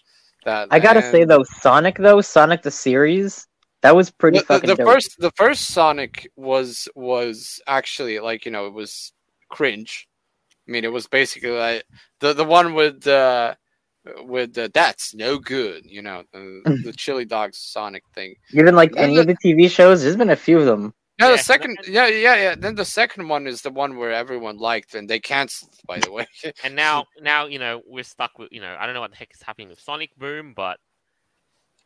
[0.45, 3.47] that I gotta say though, Sonic though, Sonic the series,
[3.81, 8.45] that was pretty the, the- fucking the first the first Sonic was was actually like
[8.45, 9.11] you know it was
[9.49, 10.07] cringe.
[10.67, 11.83] I mean it was basically like
[12.19, 13.55] the the one with uh
[14.23, 18.35] with uh, that's no good you know the, the chili dogs Sonic thing.
[18.53, 20.93] Even like any the- of the TV shows, there's been a few of them.
[21.19, 22.55] Yeah, Yeah, the second, yeah, yeah, yeah.
[22.55, 25.73] Then the second one is the one where everyone liked, and they canceled.
[25.87, 26.27] By the way,
[26.63, 29.17] And now, now you know we're stuck with you know I don't know what the
[29.17, 30.77] heck is happening with Sonic Boom, but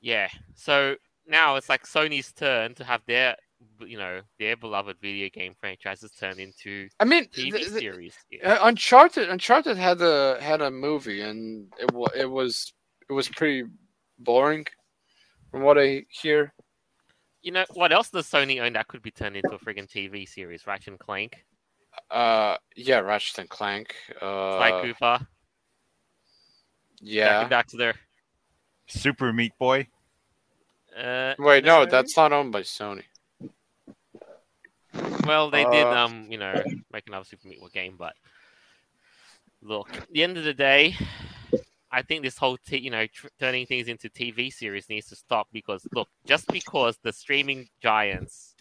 [0.02, 0.30] yeah.
[0.56, 0.96] So
[1.28, 3.36] now it's like Sony's turn to have their
[3.82, 8.16] you know their beloved video game franchises turned into I mean, TV the- the- series.
[8.32, 8.54] Yeah.
[8.54, 12.74] uh, Uncharted, Uncharted had a had a movie, and it was it was
[13.10, 13.64] it was pretty
[14.18, 14.66] boring,
[15.52, 16.54] from what I hear.
[17.42, 20.28] You know what else does Sony own that could be turned into a friggin' TV
[20.28, 20.68] series?
[20.68, 21.46] Ratchet and Clank,
[22.12, 23.96] Uh, yeah, Ratchet and Clank.
[24.20, 25.28] Sly Uh, Cooper, Jak
[27.02, 27.42] yeah.
[27.42, 27.94] and Daxter.
[28.88, 29.88] Super Meat Boy.
[30.98, 33.04] Uh, Wait, no, that's not owned by Sony.
[35.26, 36.62] Well, they did, Uh, um, you know,
[36.92, 38.14] make another Super Meat Boy game, but
[39.62, 40.98] look, at the end of the day,
[41.92, 45.16] I think this whole, t- you know, tr- turning things into TV series needs to
[45.16, 48.56] stop because, look, just because the streaming giants,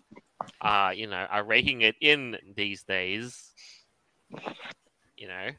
[0.61, 3.53] uh, you know, are raking it in these days,
[5.17, 5.51] you know,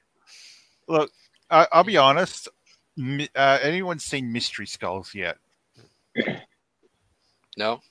[0.87, 1.11] Look,
[1.51, 2.49] I, I'll be honest.
[2.97, 5.37] Mi- Uh, anyone seen Mystery Skulls yet?
[7.55, 7.81] No.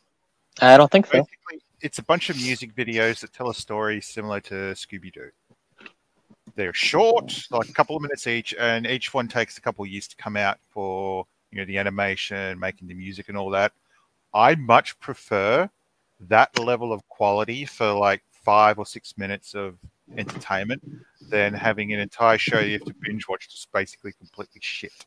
[0.61, 1.13] I don't think so.
[1.13, 5.31] Basically, it's a bunch of music videos that tell a story similar to Scooby Doo.
[6.55, 9.91] They're short, like a couple of minutes each, and each one takes a couple of
[9.91, 13.73] years to come out for you know the animation, making the music, and all that.
[14.35, 15.71] I much prefer
[16.21, 19.79] that level of quality for like five or six minutes of
[20.17, 20.83] entertainment
[21.29, 25.07] than having an entire show you have to binge watch just basically completely shit.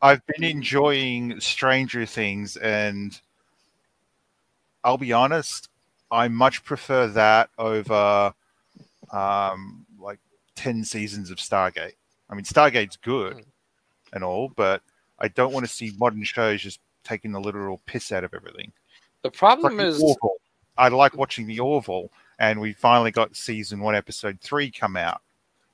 [0.00, 3.18] I've been enjoying Stranger Things, and
[4.84, 5.68] I'll be honest,
[6.10, 8.32] I much prefer that over
[9.10, 10.18] um, like
[10.56, 11.94] 10 seasons of Stargate.
[12.30, 13.44] I mean, Stargate's good
[14.12, 14.82] and all, but
[15.18, 18.72] I don't want to see modern shows just taking the literal piss out of everything.
[19.22, 20.36] The problem is, Orville.
[20.76, 25.22] I like watching the Orville, and we finally got season one, episode three come out,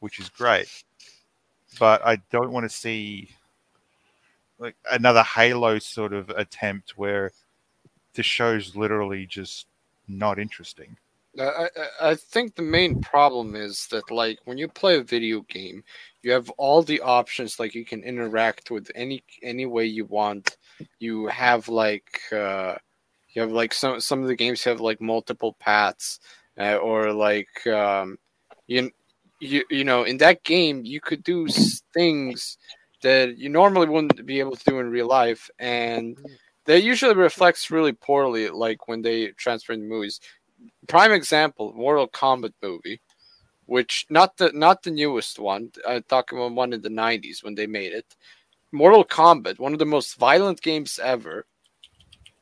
[0.01, 0.69] which is great.
[1.79, 3.29] but I don't want to see
[4.59, 7.33] like another Halo sort of attempt where
[8.15, 9.67] the show's literally just
[10.09, 10.97] not interesting.
[11.39, 15.41] I, I I think the main problem is that like when you play a video
[15.43, 15.83] game,
[16.23, 17.59] you have all the options.
[17.59, 20.57] Like you can interact with any any way you want.
[20.99, 22.77] You have like uh,
[23.35, 26.21] you have like some some of the games have like multiple paths,
[26.59, 28.19] uh, or like um,
[28.67, 28.91] you
[29.41, 31.47] you you know in that game you could do
[31.93, 32.59] things
[33.03, 36.17] that you normally wouldn't be able to do in real life, and
[36.67, 38.49] that usually reflects really poorly.
[38.49, 40.21] Like when they transfer in movies
[40.89, 43.01] prime example mortal kombat movie
[43.67, 45.71] which not the not the newest one.
[45.89, 48.15] I'm talking about one in the 90s when they made it.
[48.73, 51.47] Mortal kombat one of the most violent games ever.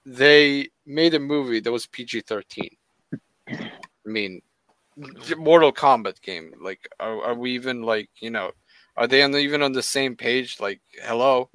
[0.04, 2.68] They made a movie that was pg-13
[3.48, 3.54] i
[4.04, 4.42] mean
[5.38, 8.50] mortal kombat game like are, are we even like you know
[8.96, 10.60] are they on the, even on the same page?
[10.60, 11.48] Like hello?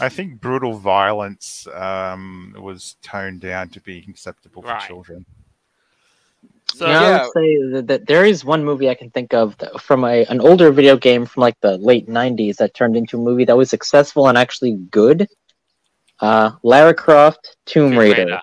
[0.00, 4.86] I think brutal violence um, was toned down to be acceptable for Right.
[4.86, 5.24] children.
[6.74, 9.56] So yeah, I would say that, that there is one movie I can think of
[9.58, 13.18] that, from a, an older video game from like the late '90s that turned into
[13.18, 15.26] a movie that was successful and actually good.
[16.20, 18.40] Uh, Lara Croft Tomb Tomb Raider Raider,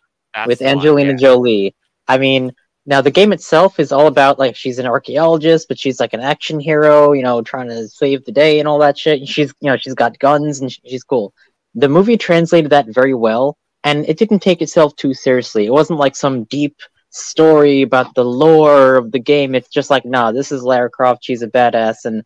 [0.47, 1.17] with the one, Angelina yeah.
[1.17, 1.75] Jolie.
[2.07, 2.51] I mean,
[2.85, 6.21] now the game itself is all about like she's an archaeologist, but she's like an
[6.21, 9.19] action hero, you know, trying to save the day and all that shit.
[9.19, 11.33] And she's, you know, she's got guns and she's cool.
[11.73, 15.65] The movie translated that very well, and it didn't take itself too seriously.
[15.65, 16.77] It wasn't like some deep
[17.09, 19.55] story about the lore of the game.
[19.55, 21.23] It's just like, nah, this is Lara Croft.
[21.23, 22.23] She's a badass, and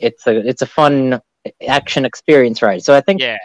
[0.00, 1.20] it's a it's a fun
[1.66, 2.82] action experience, right?
[2.82, 3.38] So I think Yeah,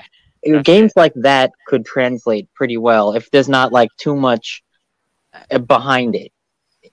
[0.63, 4.63] games like that could translate pretty well if there's not like too much
[5.51, 6.32] uh, behind it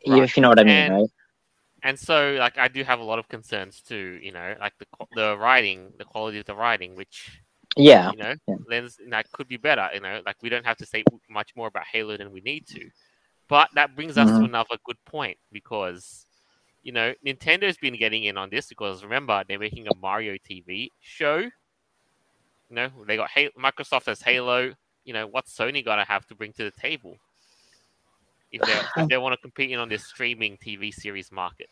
[0.07, 0.23] Right.
[0.25, 1.09] if you know what i mean And- right
[1.83, 4.19] and so like I do have a lot of concerns too.
[4.23, 7.43] You know, like the the writing, the quality of the writing, which
[7.77, 8.57] yeah you know yeah.
[8.69, 9.89] lens that could be better.
[9.95, 12.67] You know, like we don't have to say much more about Halo than we need
[12.69, 12.91] to.
[13.49, 14.45] But that brings us to Mhm.
[14.45, 16.27] another good point because
[16.83, 20.91] you know Nintendo's been getting in on this because remember they're making a Mario TV
[21.01, 21.39] show.
[21.39, 24.75] You know, they got Halo, Microsoft has Halo.
[25.05, 27.17] You know, what's Sony gonna have to bring to the table
[28.53, 31.69] if they if they want to compete in on this streaming TV series market?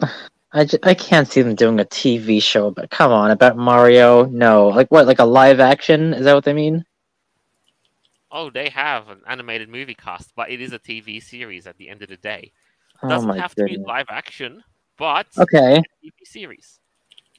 [0.52, 4.24] I, just, I can't see them doing a tv show but come on about mario
[4.26, 6.84] no like what like a live action is that what they mean
[8.36, 11.88] Oh, they have an animated movie cast, but it is a TV series at the
[11.88, 12.50] end of the day.
[13.04, 14.64] oh doesn't my have to be live action,
[14.98, 16.80] but okay a TV series.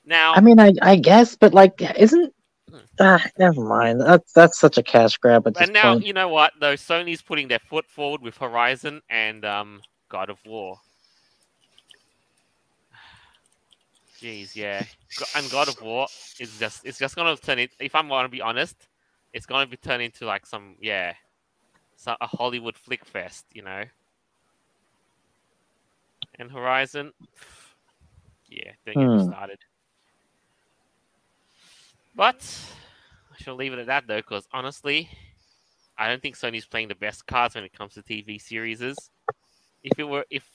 [0.05, 2.33] Now, i mean i i guess but like isn't
[2.71, 2.77] Hmm.
[2.99, 6.53] ah never mind that's that's such a cash grab and now point you know what?
[6.59, 10.79] Though Sony's putting their foot forward with Horizon and um, God of War.
[14.19, 14.83] Jeez, yeah,
[15.35, 16.07] and God of War
[16.39, 17.69] is just it's just gonna turn it.
[17.79, 18.87] If I'm gonna be honest,
[19.35, 21.15] it's gonna be turned into like some yeah,
[21.97, 23.85] so, a Hollywood flick fest, you know.
[26.39, 27.13] And Horizon,
[28.49, 29.31] yeah, don't get me Hmm.
[29.31, 29.59] started.
[32.15, 32.75] But
[33.33, 35.09] I shall leave it at that though, because honestly,
[35.97, 38.81] I don't think Sony's playing the best cards when it comes to TV series.
[39.83, 40.49] If it were, if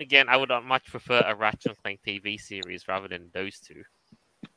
[0.00, 3.60] again, I would uh, much prefer a Ratchet and Clank TV series rather than those
[3.60, 3.84] two.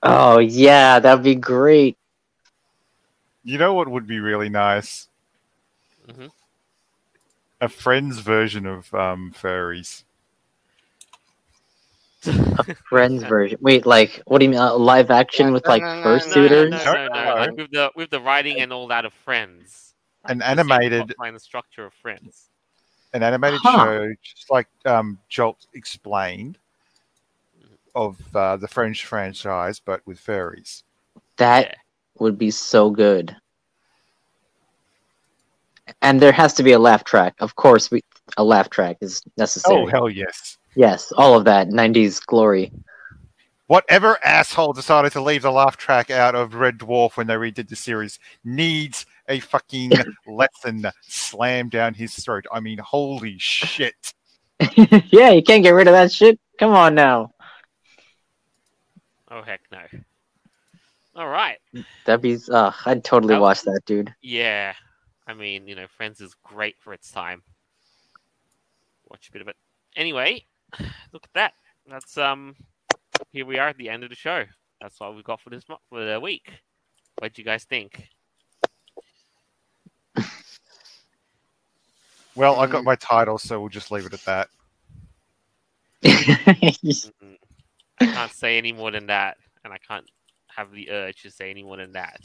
[0.03, 1.97] oh yeah that'd be great
[3.43, 5.07] You know what would be really nice?
[6.07, 6.27] hmm
[7.61, 10.03] A friend's version of um, furries.
[12.57, 16.25] A friends version wait like what do you mean uh, live action with like No,
[16.25, 17.35] no, no, first no.
[17.37, 19.93] Like with the with the writing and all that of Friends.
[20.27, 22.49] An The animated plotline the structure of Friends.
[23.13, 23.65] an animated Huh.
[23.65, 26.57] show, just like um, Jolt explained,
[27.95, 30.83] of uh, the French franchise, but with fairies.
[31.37, 31.75] that Yeah.
[32.20, 33.36] Would be so good.
[36.01, 37.36] And there has to be a laugh track.
[37.39, 38.01] Of course, we
[38.38, 39.84] a laugh track is necessary.
[39.84, 40.57] Oh hell yes!
[40.76, 42.72] yes, all of that '90s glory.
[43.68, 47.70] Whatever asshole decided to leave the laugh track out of Red Dwarf when they redid
[47.70, 49.91] the series needs a fucking
[50.28, 52.45] lesson slammed down his throat.
[52.51, 54.14] I mean, holy shit!
[54.76, 56.39] yeah, you can't get rid of that shit.
[56.59, 57.32] Come on now.
[59.30, 59.80] Oh heck no.
[61.16, 61.57] All right.
[62.05, 62.38] That'd be.
[62.49, 64.14] Uh, I'd totally That- watch that, dude.
[64.22, 64.74] Yeah.
[65.28, 67.43] I mean, you know, Friends is great for its time.
[69.09, 69.55] Watch a bit of it.
[69.95, 70.45] Anyway,
[71.12, 71.53] look at that.
[71.88, 72.55] That's um
[73.32, 74.45] here we are at the end of the show.
[74.80, 76.49] That's what we've got for this mo- for the week.
[77.20, 78.07] What do you guys think?
[82.34, 84.47] Well, I got my title, so we'll just leave it at that.
[87.99, 89.36] I can't say any more than that,
[89.66, 90.05] and I can't
[90.56, 92.20] have the urge to say anyone in that.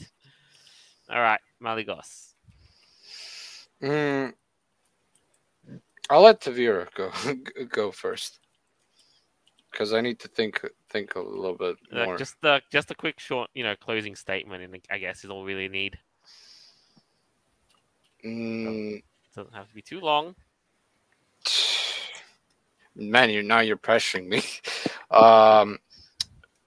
[1.09, 2.33] All right, Malygos.
[3.81, 4.33] Mm,
[6.09, 7.11] I'll let Tavira go
[7.69, 8.39] go first
[9.71, 12.17] because I need to think think a little bit Uh, more.
[12.17, 15.43] just uh, just a quick, short, you know, closing statement, and I guess is all
[15.43, 15.99] we really need.
[18.25, 19.01] Mm,
[19.35, 20.35] Doesn't have to be too long.
[22.95, 24.41] man, you're now you're pressuring me.
[25.09, 25.79] Um,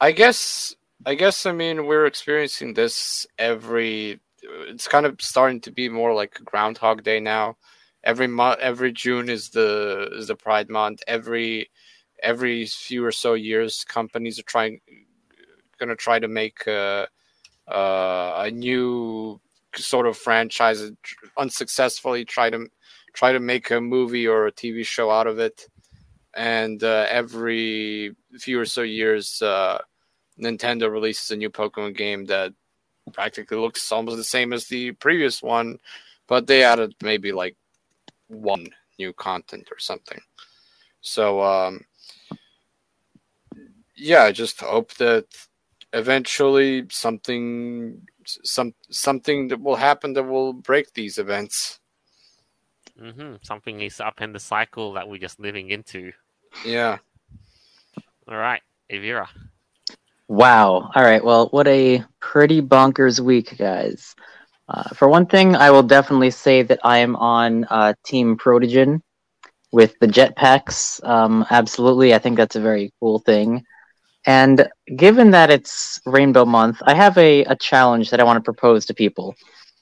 [0.00, 0.74] I guess
[1.06, 4.20] I guess I mean we're experiencing this every.
[4.42, 7.56] It's kind of starting to be more like Groundhog Day now.
[8.04, 11.02] Every month, every June is the is the Pride Month.
[11.06, 11.70] Every
[12.22, 14.80] every few or so years, companies are trying
[15.78, 17.06] going to try to make uh,
[17.68, 19.40] uh, a new
[19.76, 20.90] sort of franchise,
[21.38, 22.66] unsuccessfully try to
[23.14, 25.66] try to make a movie or a TV show out of it
[26.34, 29.78] and uh, every few or so years, uh,
[30.40, 32.52] Nintendo releases a new Pokemon game that
[33.12, 35.78] practically looks almost the same as the previous one,
[36.26, 37.56] but they added maybe like
[38.28, 38.68] one
[38.98, 40.20] new content or something.
[41.00, 41.84] So, um,
[43.96, 45.26] yeah, I just hope that
[45.92, 51.80] eventually something some something that will happen that will break these events.
[52.98, 56.12] hmm Something is up in the cycle that we're just living into.
[56.64, 56.98] Yeah.
[58.28, 59.26] All right, Aeveirra.
[60.30, 60.92] Wow.
[60.94, 61.24] All right.
[61.24, 64.14] Well, what a pretty bonkers week, guys.
[64.68, 69.00] Uh, for one thing, I will definitely say that I am on uh, Team Protogen
[69.72, 71.04] with the jetpacks.
[71.04, 72.14] Um, absolutely.
[72.14, 73.64] I think that's a very cool thing.
[74.24, 78.44] And given that it's Rainbow Month, I have a, a challenge that I want to
[78.44, 79.34] propose to people.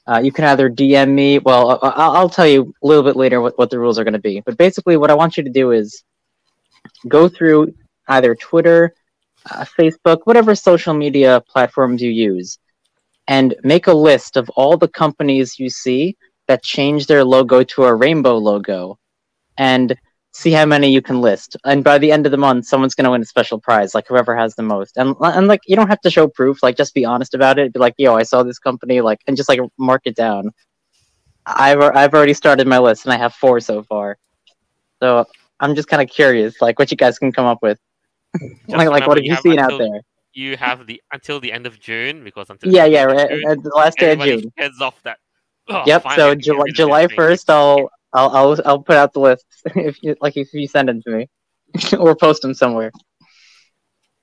[0.07, 3.17] Uh, you can either DM me, well, I- I'll, I'll tell you a little bit
[3.17, 4.41] later what, what the rules are going to be.
[4.41, 6.05] But basically, what I want you to do is
[7.07, 7.75] go through
[8.09, 8.95] either Twitter,
[9.51, 12.59] uh, Facebook, whatever social media platforms you use,
[13.27, 16.17] and make a list of all the companies you see
[16.47, 18.99] that change their logo to a rainbow logo,
[19.57, 19.97] and
[20.33, 21.57] see how many you can list.
[21.65, 24.07] And by the end of the month, someone's going to win a special prize, like
[24.07, 24.97] whoever has the most.
[24.97, 27.73] And and like you don't have to show proof, like just be honest about it.
[27.73, 30.51] Be like, yo, I saw this company, like, and just like mark it down.
[31.47, 34.19] I've I've already started my list, and I have four so far.
[35.01, 35.27] So
[35.61, 37.79] I'm just kind of curious, like what you guys can come up with.
[38.69, 40.01] Like, like what have you have seen out there?
[40.33, 43.29] You have the until the end of June because until Yeah, yeah, right.
[43.29, 44.53] June, the last day of June.
[44.57, 45.19] Heads off that.
[45.69, 46.05] Oh, Yep.
[46.15, 50.37] So July, July first, I'll, I'll I'll I'll put out the list if you like
[50.37, 51.29] if you send them to me
[51.99, 52.93] or post them somewhere.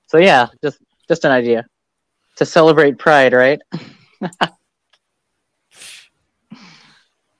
[0.06, 0.78] So yeah, just
[1.08, 1.66] just an idea
[2.36, 3.60] to celebrate Pride, right?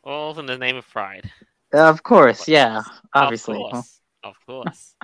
[0.05, 1.29] All in the name of pride.
[1.73, 3.57] Of course, yeah, obviously.
[3.57, 4.01] Of course.
[4.23, 4.95] Of course.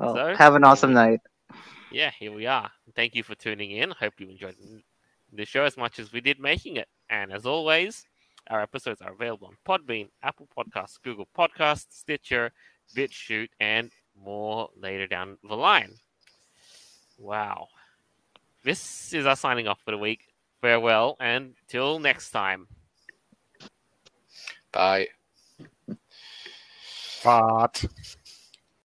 [0.00, 1.20] Well, So, have an awesome night.
[1.90, 2.70] yeah, here we are.
[2.96, 3.90] Thank you for tuning in.
[3.90, 4.56] Hope you enjoyed
[5.32, 6.88] the show as much as we did making it.
[7.10, 8.06] And as always,
[8.48, 12.50] our episodes are available on Podbean, Apple Podcasts, Google Podcasts, Stitcher,
[12.96, 13.90] BitChute, and
[14.24, 15.92] more later down the line.
[17.18, 17.68] Wow.
[18.64, 20.20] This is us signing off for the week.
[20.62, 22.66] Farewell, and till next time.
[24.72, 25.08] Bye.
[27.22, 27.84] Fart.